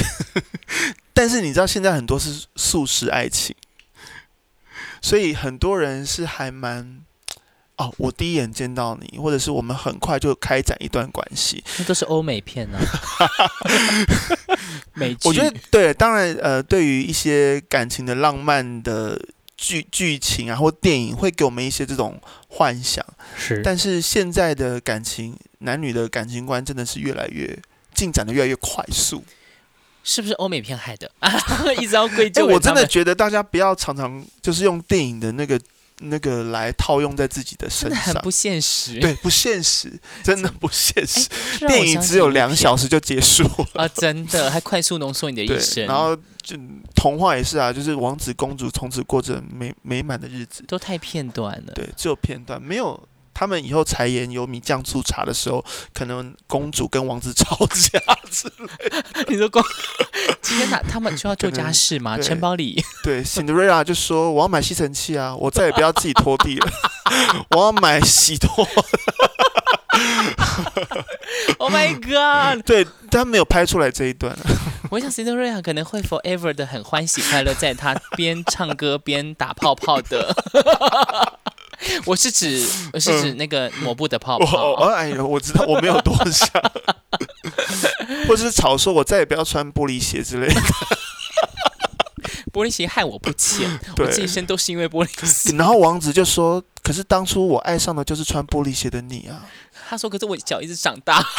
[1.12, 3.56] 但是你知道现在很多是素食爱情，
[5.02, 7.02] 所以很多人是还蛮。
[7.78, 12.80] 哦，我第一眼见到你，或者是我们很快就开展一段关系，那都是欧美片呢。
[14.94, 19.20] 美我觉得对，当然呃，对于一些感情的浪漫的
[19.58, 23.06] 剧剧情啊，或电影，会给我们一些这种幻想。
[23.38, 27.60] 是，但是现在的感情，男女的感情观真的是越来越
[27.94, 29.22] 进展的越来越快速。
[30.02, 31.12] 是不是欧美片害的？
[31.82, 32.46] 一直要归咎。
[32.46, 35.60] 我真的觉得大家不要常常就是用电影的那个。
[36.00, 39.00] 那个来套用在自己的身上，很不现实。
[39.00, 39.92] 对，不现实，
[40.24, 41.30] 真的不现实。
[41.68, 43.88] 电影只有两小时就结束了啊！
[43.96, 45.86] 真的，还快速浓缩你的一生。
[45.86, 46.58] 然后就
[46.94, 51.74] 童话也是啊，就是王子公主从此过着美美满的日子，都太片段了。
[51.74, 53.08] 对，只有片段，没有。
[53.36, 58.00] 他们以后柴盐油米酱醋茶的时候，可能公主跟王子吵架
[58.32, 59.26] 之类。
[59.28, 59.62] 你说公
[60.42, 62.18] 今 天他他们就要做家事吗？
[62.18, 66.72] 城堡里对，Cinderella 就说我要买吸尘器啊，我再也不要自己拖地了，
[67.52, 68.66] 我要买洗拖。
[71.58, 72.64] Oh my god！
[72.66, 74.36] 对他没有拍出来这一段。
[74.92, 80.34] 我想 Cinderella 可能会 forever 的很欢喜快乐，在他边唱歌边打泡泡的。
[82.06, 84.74] 我是指我是指那个抹布的泡泡。
[84.94, 86.50] 哎呦，我知道我没有多想，
[88.28, 90.62] 或者是吵说我再也不要穿玻璃鞋之类的。
[92.54, 95.56] 玻璃鞋害我不浅，我这一生都是因为玻璃鞋。
[95.58, 99.44] 然后王子就说：“可是当初我爱上的就是穿玻璃鞋的你啊。”
[99.90, 101.22] 他说：“可是我脚一直长大。”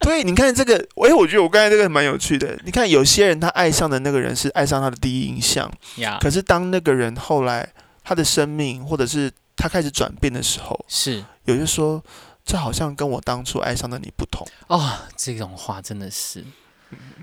[0.00, 2.58] 对，你看这个，哎，我觉得我刚才这个蛮有趣的。
[2.64, 5.72] 你看有些人他爱上的那个人是爱上他的第一印象，
[6.20, 7.72] 可是当那个人后来。
[8.06, 12.00] 他的生命，或者是他开始转变的时候，是有些说，
[12.44, 14.98] 这好像跟我当初爱上的你不同哦。
[15.16, 16.44] 这种话真的是，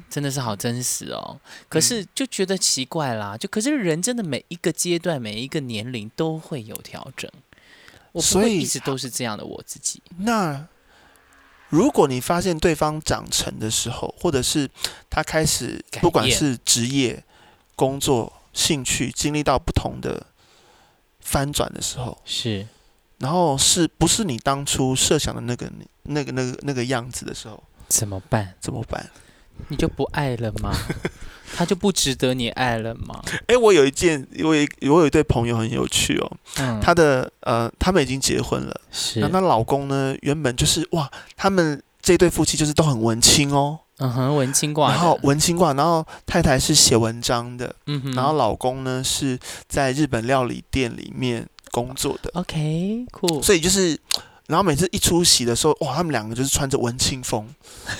[0.09, 1.39] 真的是好真实哦。
[1.69, 7.31] 可是就觉得奇怪啦，就可是人真的每一个阶段、每一个年龄都会有调整，
[8.11, 10.03] 我不会一直都是这样的我自己。
[10.17, 10.67] 那
[11.69, 14.69] 如果你发现对方长成的时候，或者是
[15.09, 17.23] 他开始不管是职业。
[17.75, 20.27] 工作、兴趣经历到不同的
[21.33, 22.67] 翻转的时候，是，
[23.17, 25.67] 然后是不是你当初设想的那个、
[26.03, 28.53] 那个、那个、那个样子的时候，怎么办？
[28.61, 29.09] 怎么办？
[29.69, 30.71] 你就不爱了吗？
[31.55, 33.19] 他就不值得你爱了吗？
[33.47, 53.99] 哎，我有一件，我有我有一对朋友很有趣哦，嗯，他的呃，他们已经结婚了，是，那她老公呢，原本就是哇，他们这对夫妻就是都很文青哦，嗯哼，文青挂，然后文青挂，然后太太是写文章的，嗯哼，然后老公呢是在日本料理店里面工作的，OK，酷，所以就是。
[54.45, 57.47] 然后每次一出席的时候，哇，他们两个就是穿着文青风。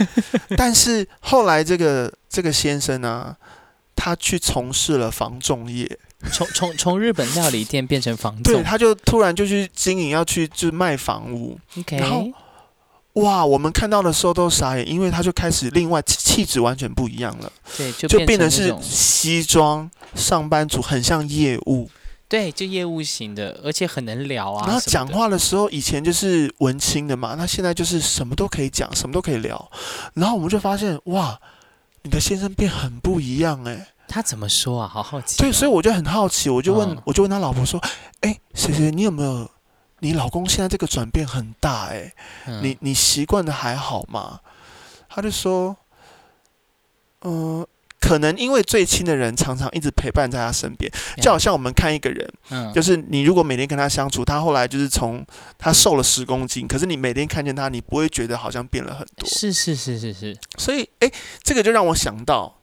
[0.58, 3.34] 但是后来这个这个先生呢，
[3.96, 5.90] 他去从事了房仲业，
[6.34, 11.58] 从从从日本料理店变成房仲，对，他就突然就去经营，要去就卖房屋。
[11.80, 12.28] OK，然后
[13.14, 21.90] 哇，我们看到的时候都傻眼，因为他就开始另外气质完全不一样了，对，就就变成是西装上班族，很像业务。
[22.28, 24.66] 对，就业务型的，而且很能聊啊。
[24.66, 29.72] 然后讲话的时候，以前就是文青的嘛，那现在就是什么都可以讲，什么都可以聊。
[30.16, 31.40] 然后我们就发现，哇，
[32.02, 33.90] 你的先生变很不一样哎。
[34.08, 34.88] 他怎么说啊？
[34.88, 35.38] 好好奇。
[35.38, 37.80] 对，所以我就很好奇，我就问，我就问他老婆说
[38.22, 39.48] ：“哎，谁谁，你有没有？
[40.04, 42.14] 你老公现在这个转变很大哎，
[42.62, 44.42] 你你习惯的还好吗？”
[45.10, 45.76] 他就说
[47.26, 47.66] ：“嗯。”
[48.04, 55.26] 可能因为最亲的人常常一直陪伴在他身边，就好像我们看一个人，嗯就是你如果每天跟他相处，他后来就是从
[55.58, 59.26] 他瘦了十公斤，可是你每天看见他，你不会觉得好像变了很多。
[59.30, 60.38] 是是是是是。
[60.58, 61.10] 所以，哎，
[61.44, 62.60] 这个就让我想到，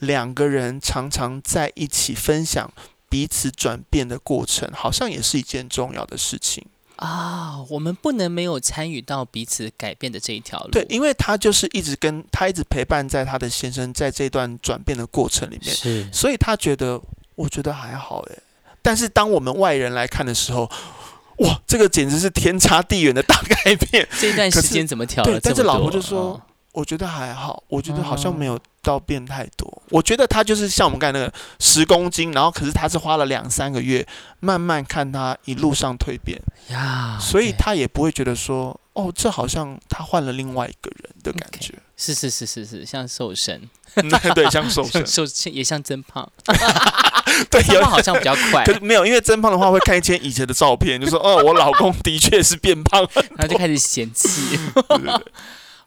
[0.00, 2.70] 两个人常常在一起分享
[3.08, 6.66] 彼此转变的过程，好像也是一件重要的事情。
[7.02, 10.70] 啊，我们不能没有参与到彼此改变的这一条路。
[10.70, 17.00] 对，因为他就是一直跟他一直陪伴在他的先生在这段转变的过程里面，是，所以他觉得，
[17.34, 18.38] 我觉得还好哎。
[18.80, 20.70] 但是当我们外人来看的时候，
[21.38, 24.08] 哇，这个简直是天差地远的大改变。
[24.20, 25.40] 这段时间怎么调了？
[25.42, 26.40] 但是老婆就说。
[26.72, 29.82] 我觉得还好，我觉得好像没有到变太多。
[29.90, 34.06] 我觉得他就是像我们刚才那个十公斤，然后可是他是花了两三个月，
[34.40, 41.74] 慢慢看他一路上蜕变呀，所以他也不会觉得说，哦，这好像他换了另外一个人的感觉。
[41.94, 43.68] 是是是是是，像瘦身，
[44.34, 46.28] 对，像瘦身，瘦也像增胖，
[47.50, 48.64] 对， 增胖好像比较快。
[48.64, 53.06] 可是没有，因为增胖的话会看一些以前的照片，就说，哦，我老公的确是变胖，
[53.36, 54.58] 然后就开始嫌弃。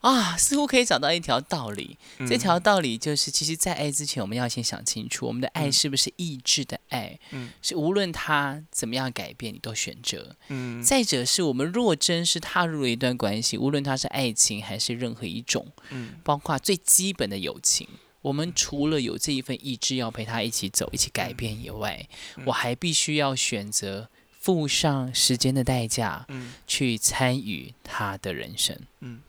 [0.05, 1.97] 啊，似乎可以找到一条道理。
[2.27, 7.17] 这条道理就是，其实，在爱之前，我们要先想清楚，我们的爱是不是意志的爱？
[7.31, 10.35] 嗯，是无论他怎么样改变，你都选择。
[10.49, 17.87] 嗯，再者是我们若真是踏入了一段关系，无论他是爱情还是任何一种，嗯，包括最基本的友情，
[18.21, 22.07] 我们除了有这一份意志要陪他一起走、一起改变以外，
[22.45, 24.07] 我还必须要选择
[24.39, 29.21] 付上时间的代价，嗯，去参与他的人生，嗯。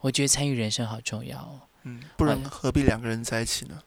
[0.00, 1.60] 我觉得参与人生好重要哦。
[1.84, 3.82] 嗯，不然何必两个人在一起呢？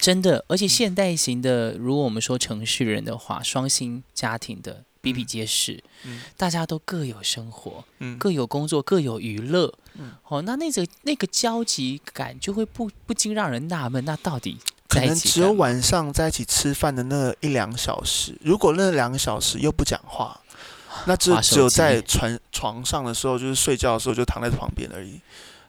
[0.00, 5.82] 真的，而且现代型的，如果我们说城市人的话，双薪家庭的比比皆是。
[6.04, 9.72] 嗯，大家都各有生活，嗯，各有工作，各有娱乐。
[9.94, 20.40] 嗯，哦，那那个那个交集感就会不不禁让人纳闷，那到底 可能只有晚上在一起吃饭的那一两小时，如果那两个小时又不讲话。
[21.06, 25.20] 那就只有在床床上的时候，就是睡觉的时候就躺在旁边而已，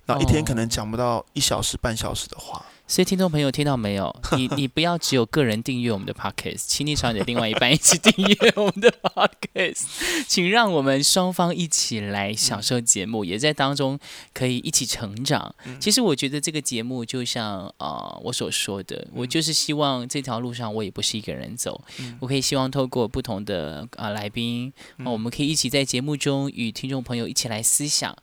[0.06, 2.66] 然后一天可能讲不到一小时半小时的话。
[2.88, 4.14] 所以，听众朋友听到没有？
[4.36, 9.86] 你你不要只有个人订阅我们的 podcast，请你找你的另外一半一起订阅我们的 podcast，
[10.28, 13.98] 请让我们双方一起来享受节目，也在当中
[14.34, 15.56] 可以一起成长。
[15.80, 21.82] 其实，我觉得这个节目就像啊，我所说的，我就是希望这条路上我也不是一个人走，
[22.20, 24.74] 我可以希望透过不同的啊来宾，
[25.06, 28.14] 我们可以一起在节目中与听众朋友一起来思想。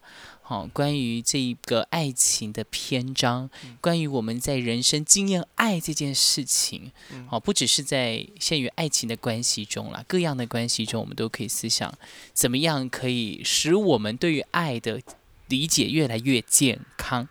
[0.48, 3.50] 好，关于这一个爱情的篇章，
[3.82, 6.90] 关于我们在人生经验爱这件事情，
[7.26, 11.92] 好，不只是在限于爱情的关系中啦，各样的关系中，我们都可以思想，
[12.32, 15.02] 怎么样可以使我们对于爱的
[15.48, 17.28] 理解越来越健康，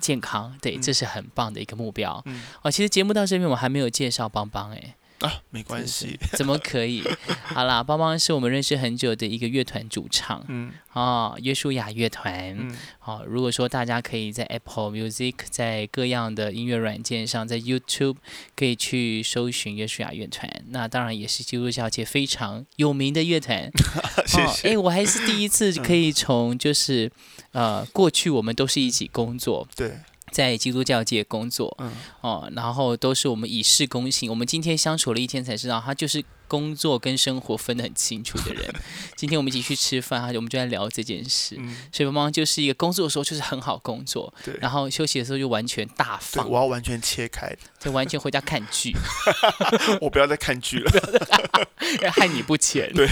[0.00, 2.24] 健康，对，这是很棒的一个目标。
[2.62, 4.96] 哦，其实节目到这边，我还没有介绍邦邦，哎。
[5.20, 7.02] 啊，没关系，怎么可以？
[7.44, 18.16] 好啦，邦邦是我们认识很久的一个乐团主唱，嗯，哦，约书亚乐团，嗯，好，如果说大家可以在 Apple Music，在各样的音乐软件上，在 YouTube
[18.56, 23.70] 可以去搜寻约书亚乐团，那当然也是基督教界非常有名的乐团。
[24.26, 24.70] 谢谢。
[24.70, 27.10] 哎，我还是第一次可以从就是
[27.52, 29.92] 呃，过去我们都是一起工作，对。
[30.34, 34.28] 在基督教界工作，嗯，哦，然后都是我们以事公信。
[34.28, 36.24] 我们今天相处了一天，才知道他就是。
[36.46, 38.74] 工作跟生活分得很清楚的人，
[39.16, 41.56] 今天我们一起去吃饭，我们就在聊这件事。
[41.92, 46.48] 所以帮帮就是一个工作的时候就是很好工作，对，然后休息的时候就完全大放。
[46.48, 48.92] 我要完全切开，就完全回家看剧。
[50.00, 50.92] 我不要再看剧了，
[52.12, 52.92] 害你不浅。
[52.92, 53.08] 对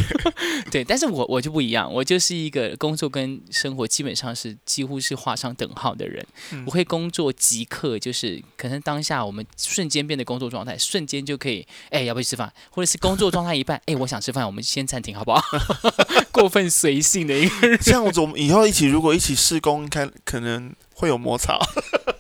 [0.71, 6.25] 对，但是我我就不一样，我就是一个工作跟生活基本上是几乎是画上等号的人。
[6.67, 13.22] 我会工作即刻，就是可能当下我们瞬间变得工作状态，瞬间就可以，哎，要不要去吃饭，或者是工作。
[13.23, 15.41] 做状态一半，哎，我想吃饭，我们先暂停好不好？
[16.33, 21.57] 过分随性的一个人，这样子我们以后一起，如果一起施工，看可能会有摩擦。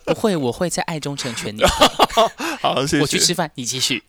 [0.04, 1.60] 不会，我会在爱中成全你。
[2.62, 3.00] 好，谢谢。
[3.00, 4.04] 我去吃饭，你继续。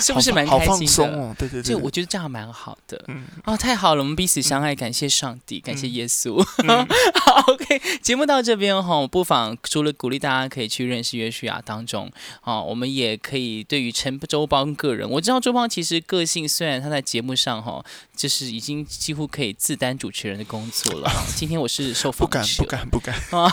[0.00, 1.34] 是不是蛮开心的？
[1.38, 3.02] 对对对，就我觉得这样蛮好的。
[3.08, 6.42] 嗯，哦，太好了，我们彼此相爱，感谢上帝，感谢耶稣。
[7.20, 12.10] 好，OK，节目到这边哈，不妨除了鼓励大家可以去认识约书亚当中，
[12.42, 17.84] 啊，我们也可以对于陈周邦个人，我知道周邦其实个性虽然他在节目上哈，
[18.16, 21.10] 就是已经几乎可以自担主持人的工作了。
[21.36, 23.50] 今天我是受访，不敢不敢不敢啊。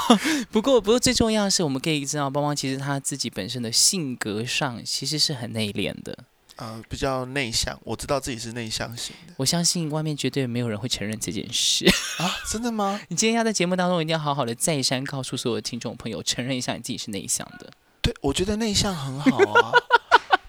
[0.51, 6.17] 不过不过最重要的是，我们可以知道邦邦其实他自己本身的性格上其实是很内敛的。
[6.61, 9.33] 呃，比较内向，我知道自己是内向型的。
[9.37, 11.87] 我相信外面绝对没有人会承认这件事
[12.21, 12.29] 啊！
[12.51, 13.01] 真的吗？
[13.09, 17.71] 你今天要在节目当中一定要好好的再三告诉所有的听众朋友，承认一下你自己是内向的。
[17.99, 19.71] 对，我觉得内向很好啊。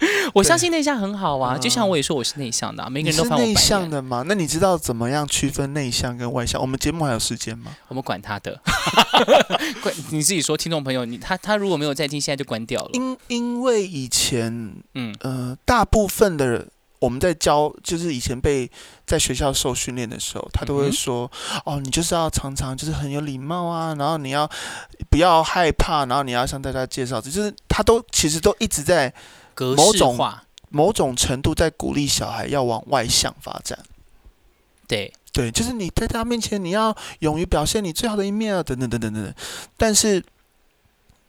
[0.34, 4.24] 我相信内向很好啊，就像我也说我是内向的，每个人都内向的吗？
[4.26, 6.60] 那你知道怎么样区分内向跟外向？
[6.60, 7.76] 我们节目还有时间吗？
[7.88, 8.60] 我们管他的，
[9.82, 12.90] 管你自己说，听众朋友，你他他如果没有在听，现在就关掉了。
[12.94, 18.70] 因因为以前，嗯呃，大部分的人我们在教，就是以前被
[19.06, 21.30] 在学校受训练的时候，他都会说，
[21.64, 24.50] 哦，你就是要常常就是很有礼貌啊，然后你要
[25.10, 29.12] 不要害怕，然后你要向大家介绍，就是他都其实都一直在。
[29.76, 30.16] 某种
[30.68, 33.78] 某种程度在鼓励小孩要往外向发展，
[34.86, 35.12] 对。
[35.34, 39.34] 对，就是你在他面前你要勇于表现你最好的一面啊，等等等等等等。
[39.78, 40.22] 但是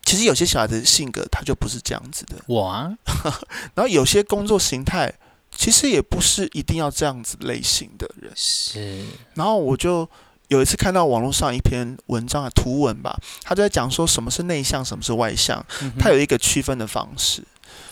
[0.04, 2.92] 其实有些小孩的性格他就不是这样子的，我啊，
[3.74, 5.14] 然后有些工作形态
[5.56, 9.06] 其实也不是一定要这样子类型的人，是。
[9.36, 10.06] 然后我就
[10.50, 15.66] 有一次看到网络上一篇文章啊，图文吧，他就在讲说什么是内向，什么是外向，
[15.98, 17.42] 他有一个区分的方式。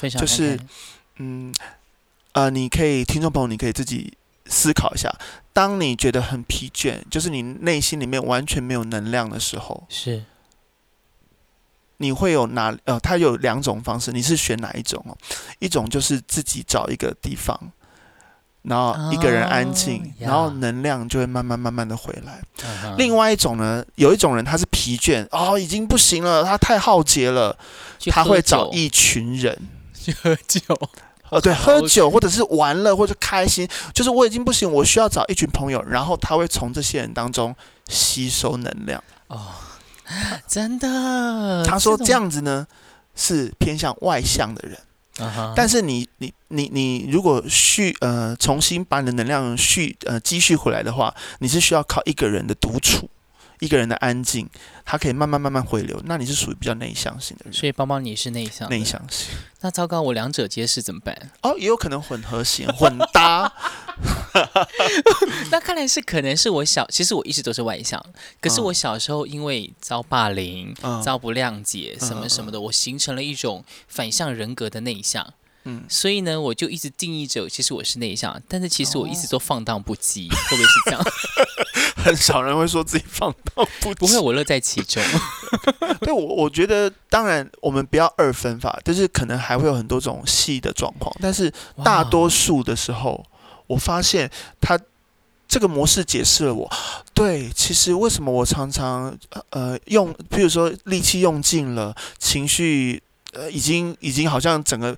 [0.10, 0.60] 就是，
[1.18, 1.54] 嗯，
[2.34, 4.14] 呃，你可以，听众朋友，你可以自己
[4.46, 5.14] 思考一下，
[5.54, 10.24] 当你觉得很疲倦，就是你内心里面完全没有能量的时候，是，
[11.98, 12.76] 你会有哪？
[12.86, 15.16] 呃，它有两种方式，你是选哪一种哦？
[15.60, 17.72] 一种就是自己找一个地方，
[18.64, 22.42] 然后一个人安静，然后能量就会慢慢慢慢的回来。
[22.98, 27.58] 另外一种呢，有一种人他是疲倦，哦，已经不行了，他太耗竭了，
[28.10, 29.58] 他会找一群人。
[30.02, 30.62] 去喝酒，
[31.30, 37.56] 呃，对，喝酒或者是玩乐或者开心，就是我已经不行，我需要找一群朋友，然后他会从这些人当中
[37.88, 39.02] 吸收能量。
[39.28, 39.48] 哦，
[40.48, 41.64] 真的？
[41.66, 42.68] 他说这样子呢
[43.16, 44.78] 是偏向外向的人，
[45.56, 53.10] 但是你你你你如果续呃重新把你的能量续呃积蓄回来的话，你是需要靠一个人的独处。
[53.62, 54.50] 一个人的安静，
[54.84, 56.02] 他可以慢慢慢慢回流。
[56.06, 59.28] 那你是属于比较内向型的人，所以包包你是内向，内向型。
[59.62, 61.32] 那糟糕，我两者皆是怎么办？
[61.44, 63.54] 哦，也有可能混合型， 混搭。
[65.52, 68.04] 那看来是可能是我小，其实我一直都是外向，
[68.40, 75.34] 可是我小时候因为遭霸凌、遭不谅解什么什么的，我形成了一种反向人格的内向。
[75.64, 81.04] 嗯，所以呢，我就一直定义着，其实我是内向，但是其实我一直都放荡不羁，会不会是这样？
[82.04, 85.02] 很少人会说自己放荡不，不会，我乐在其中。
[86.02, 91.52] 对，我我觉得，当然我们不要二分法，就是可能还会有很多种细的状况，但是
[91.84, 93.26] 大多数的时候，
[93.68, 94.30] 我发现
[94.60, 94.80] 他
[95.48, 96.72] 这个模式解释了我，
[97.14, 99.18] 对，其实为什么我常常
[99.52, 103.02] 呃用，比如说力气用尽了，情绪。
[103.34, 104.94] 呃，已经已经好像整个，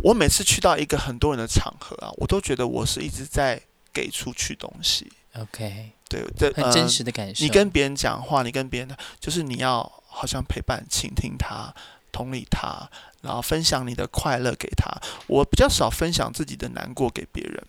[0.00, 3.58] 我每次去到一个很多人的场合啊，我都觉得我是一直在
[3.94, 5.10] 给出去东西。
[5.40, 7.44] OK，对，这很真实的感受。
[7.44, 11.74] 你跟别人讲话，你跟别人的，就是你要好像陪伴、倾听他、
[12.10, 12.90] 同理他，
[13.20, 14.90] 然后分享你的快乐给他。
[15.26, 17.62] 我比较少分享自己的难过给别人。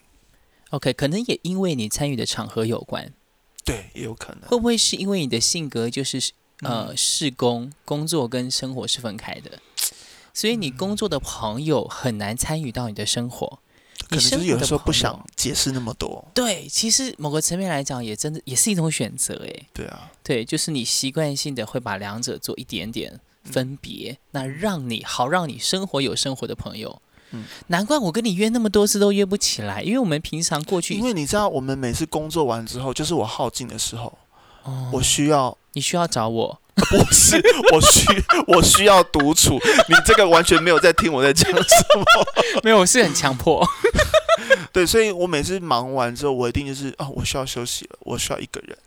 [0.70, 3.12] OK，可能也因为你参与的场合有关。
[3.66, 4.50] 对，也有可能。
[4.50, 6.32] 会不会是因为你的性格就是
[6.62, 9.60] 呃，事工工作跟生活是分开的？
[10.34, 13.60] 所以你工作的朋友很难参与到你的生活，
[14.08, 16.24] 可能就是有的时候不想解释那么多。
[16.34, 19.66] 对，其实某个层面来讲，也真的也是一种选择，哎。
[19.74, 27.02] 对啊，对，就是你习惯性的会把两者做一点点分别，那让你好让你生活有生活的朋友。
[27.32, 34.18] 嗯，难怪我跟你约那么多次都约不起来，因为我们平常过去，因为你知道，我们每次工作完之后，就是我耗尽的时候，
[34.92, 37.42] 我需要，你需要找我， 不是，
[37.74, 38.06] 我需
[38.48, 39.60] 我需要独处。
[39.88, 41.60] 你这个完全没有在听我在讲什
[41.98, 42.06] 么，
[42.64, 43.66] 没有，我是很强迫。
[44.72, 48.78] 对，所以我每次忙完之后，我一定就是啊，我需要休息了，我需要一个人。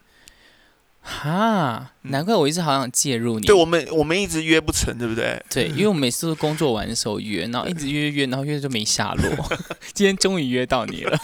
[1.05, 3.47] 哈，难怪我一直好想介入你。
[3.47, 5.45] 对我们，我们一直约不成，对不对？
[5.51, 9.25] 对，因为我每次都工作完的时候约，然后一直约约，然后约就没下落。
[9.93, 11.19] 今天终于约到你了，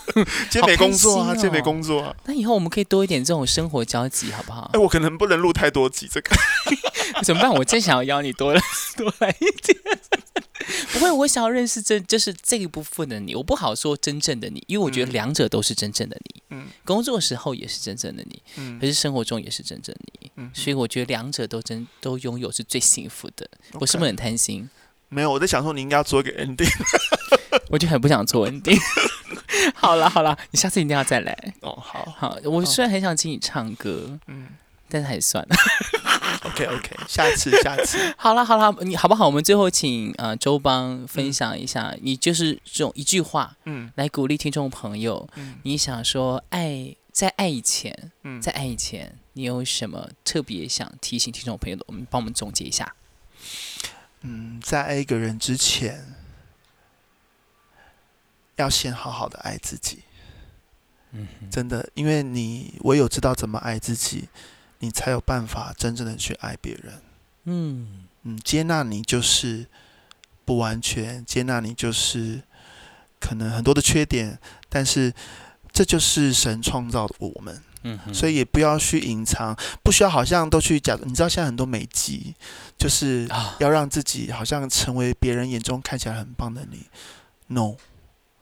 [0.50, 2.14] 今天没工作啊，今天没工作啊。
[2.24, 4.68] 那以后我们可以多一点这种生活交集，好不好？
[4.74, 6.36] 哎，我可能不能录太多集这个，
[7.24, 7.52] 怎么办？
[7.52, 8.60] 我真想要邀你多来
[8.96, 9.78] 多来一点。
[10.92, 13.34] 不会，我想要认识真，就是这一部分的你。
[13.34, 16.42] 我不好说真正的你，因为我觉得两者都是真正的你。
[16.50, 20.30] 嗯，工作时候也是真正的你，嗯，可是生活中也是真正的你。
[20.36, 23.48] 嗯，所以我觉得两者都真都拥有是最幸福的。
[23.74, 24.68] 我是不是很贪心？
[25.08, 26.68] 没有，我在想说你应该要做一个 ending。
[27.70, 28.78] 我就很不想做 ending。
[29.74, 31.54] 好了好了，你下次一定要再来。
[31.60, 34.48] 哦，好好，我虽然很想请你唱歌，嗯，
[34.88, 35.56] 但是还是算了。
[36.64, 37.98] OK OK， 下次下次。
[38.18, 39.26] 好了好了，你好不好？
[39.26, 45.28] 我们最后请呃周邦分享一下，你就是这种一句话，嗯，来鼓励听众朋友。
[45.36, 51.84] 嗯，你想说爱在爱以前，嗯，在爱以前，你有什么特别想提醒听众朋友的？
[51.86, 52.94] 我们帮我们总结一下。
[54.22, 56.16] 嗯，在爱一个人之前，
[58.56, 60.00] 要先好好的爱自己。
[61.12, 64.28] 嗯，真的，因为你唯有知道怎么爱自己。
[64.78, 67.02] 你才有办法真正的去爱别人，
[67.44, 68.04] 嗯。
[68.24, 69.64] 嗯，接纳你就是
[70.44, 72.42] 不完全，接纳你就是
[73.20, 75.14] 可能很多的缺点，但是
[75.72, 82.34] 这就是神创造的我们，嗯，所以也不要去隐藏，不需要好像都去假，你知道现在很多美肌，
[82.76, 83.26] 就是
[83.60, 86.86] 要让自己好像成为别人眼中看起来很棒的你
[87.46, 87.76] ，no，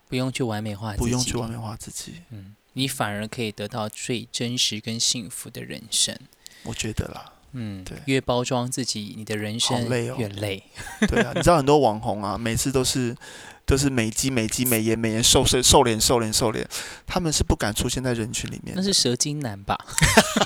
[0.09, 2.56] 不用去完美化，不用去完美化自己，嗯。
[2.79, 6.15] 你反而可以得到最真实跟幸福的人生，
[6.63, 10.63] 我觉得啦，嗯，对，越包装自己，你的人生越累。
[11.09, 13.17] 对啊，你知道很多网红啊，每次都是
[13.65, 16.69] 都是美肌美肌美颜美颜瘦身瘦脸瘦脸瘦脸，
[17.07, 18.75] 他们是不敢出现在人群里面。
[18.77, 19.75] 那是蛇精男吧？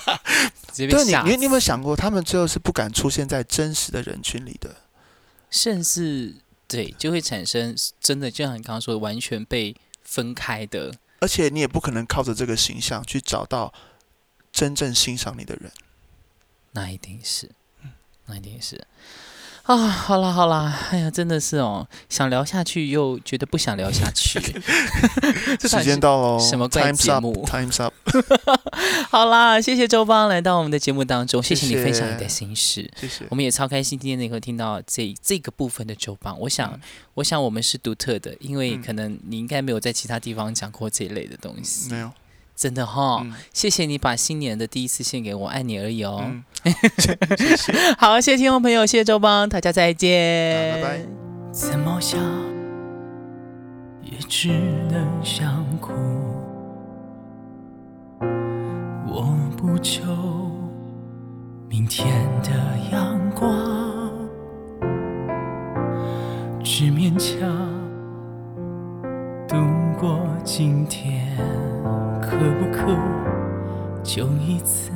[0.76, 4.76] 对，你你你有没有想过，他们最后是不敢出现在真实的人群里的，
[5.50, 6.36] 甚至
[6.68, 9.74] 对，就会产生真的，就像你刚刚说的，完全被
[10.04, 10.94] 分开的。
[11.20, 13.72] 而且你也不可能靠着这个形象去找到
[14.50, 15.70] 真正欣赏你的人，
[16.72, 17.50] 那一定是，
[18.26, 18.86] 那一定是。
[19.70, 24.40] 啊，好啦好啦，哎呀，真的是哦，想聊下去又觉得不想聊下去。
[25.62, 27.94] 时间到喽， 什么怪节目？Time's up。
[29.10, 33.24] 好啦，谢谢周邦来到我们的节目当中，谢谢你分享你的心事，谢谢。
[33.28, 36.36] 我们也超开心今天能够听到这这个部分的周邦。
[36.40, 36.76] 我想，
[37.14, 41.88] 我想我们是独特的，因为可能你应该没有在其他地方讲过这一类的东西。
[41.90, 42.10] 没有。
[42.60, 46.30] 真的哈，谢谢你把新年的第一次献给我，爱你而已哦。
[46.62, 51.00] 谢谢，好，谢谢听众朋友，谢谢周邦，大家再见，拜拜。
[51.50, 52.20] 怎么想
[54.02, 54.50] 也只
[54.90, 55.90] 能想哭，
[59.08, 60.02] 我不求
[61.66, 62.50] 明天的
[62.92, 64.12] 阳光，
[66.62, 67.48] 只勉强
[69.48, 69.56] 度
[69.98, 71.26] 过今天。
[72.40, 72.96] 可不可
[74.02, 74.90] 就一次，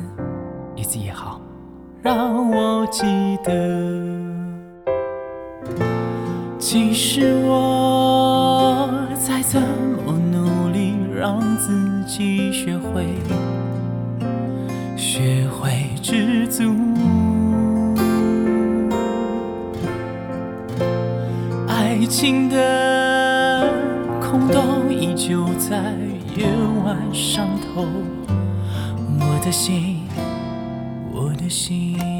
[0.75, 1.39] 一次也好，
[2.01, 3.03] 让我记
[3.43, 3.53] 得。
[6.57, 13.05] 即使我再怎么努力，让自己学会，
[14.97, 16.73] 学会知足。
[21.67, 22.57] 爱情的
[27.15, 27.87] 伤透，
[28.27, 30.01] 我的心，
[31.13, 32.14] 我的心。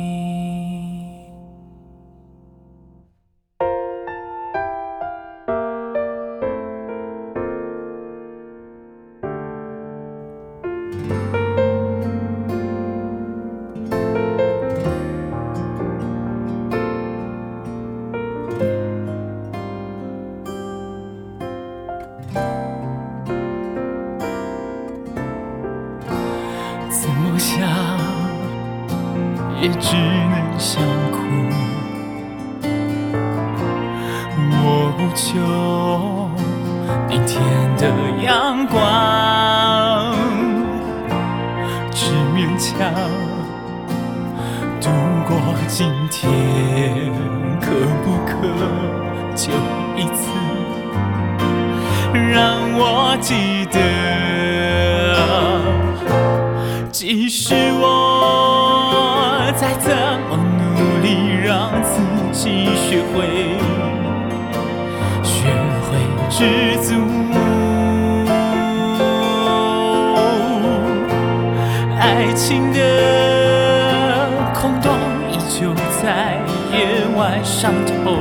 [72.35, 74.91] 情的空洞
[75.31, 75.73] 依旧
[76.03, 76.37] 在
[76.69, 78.11] 夜晚伤透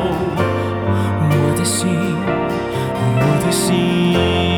[1.21, 1.89] 我的心，
[3.19, 4.53] 我的心。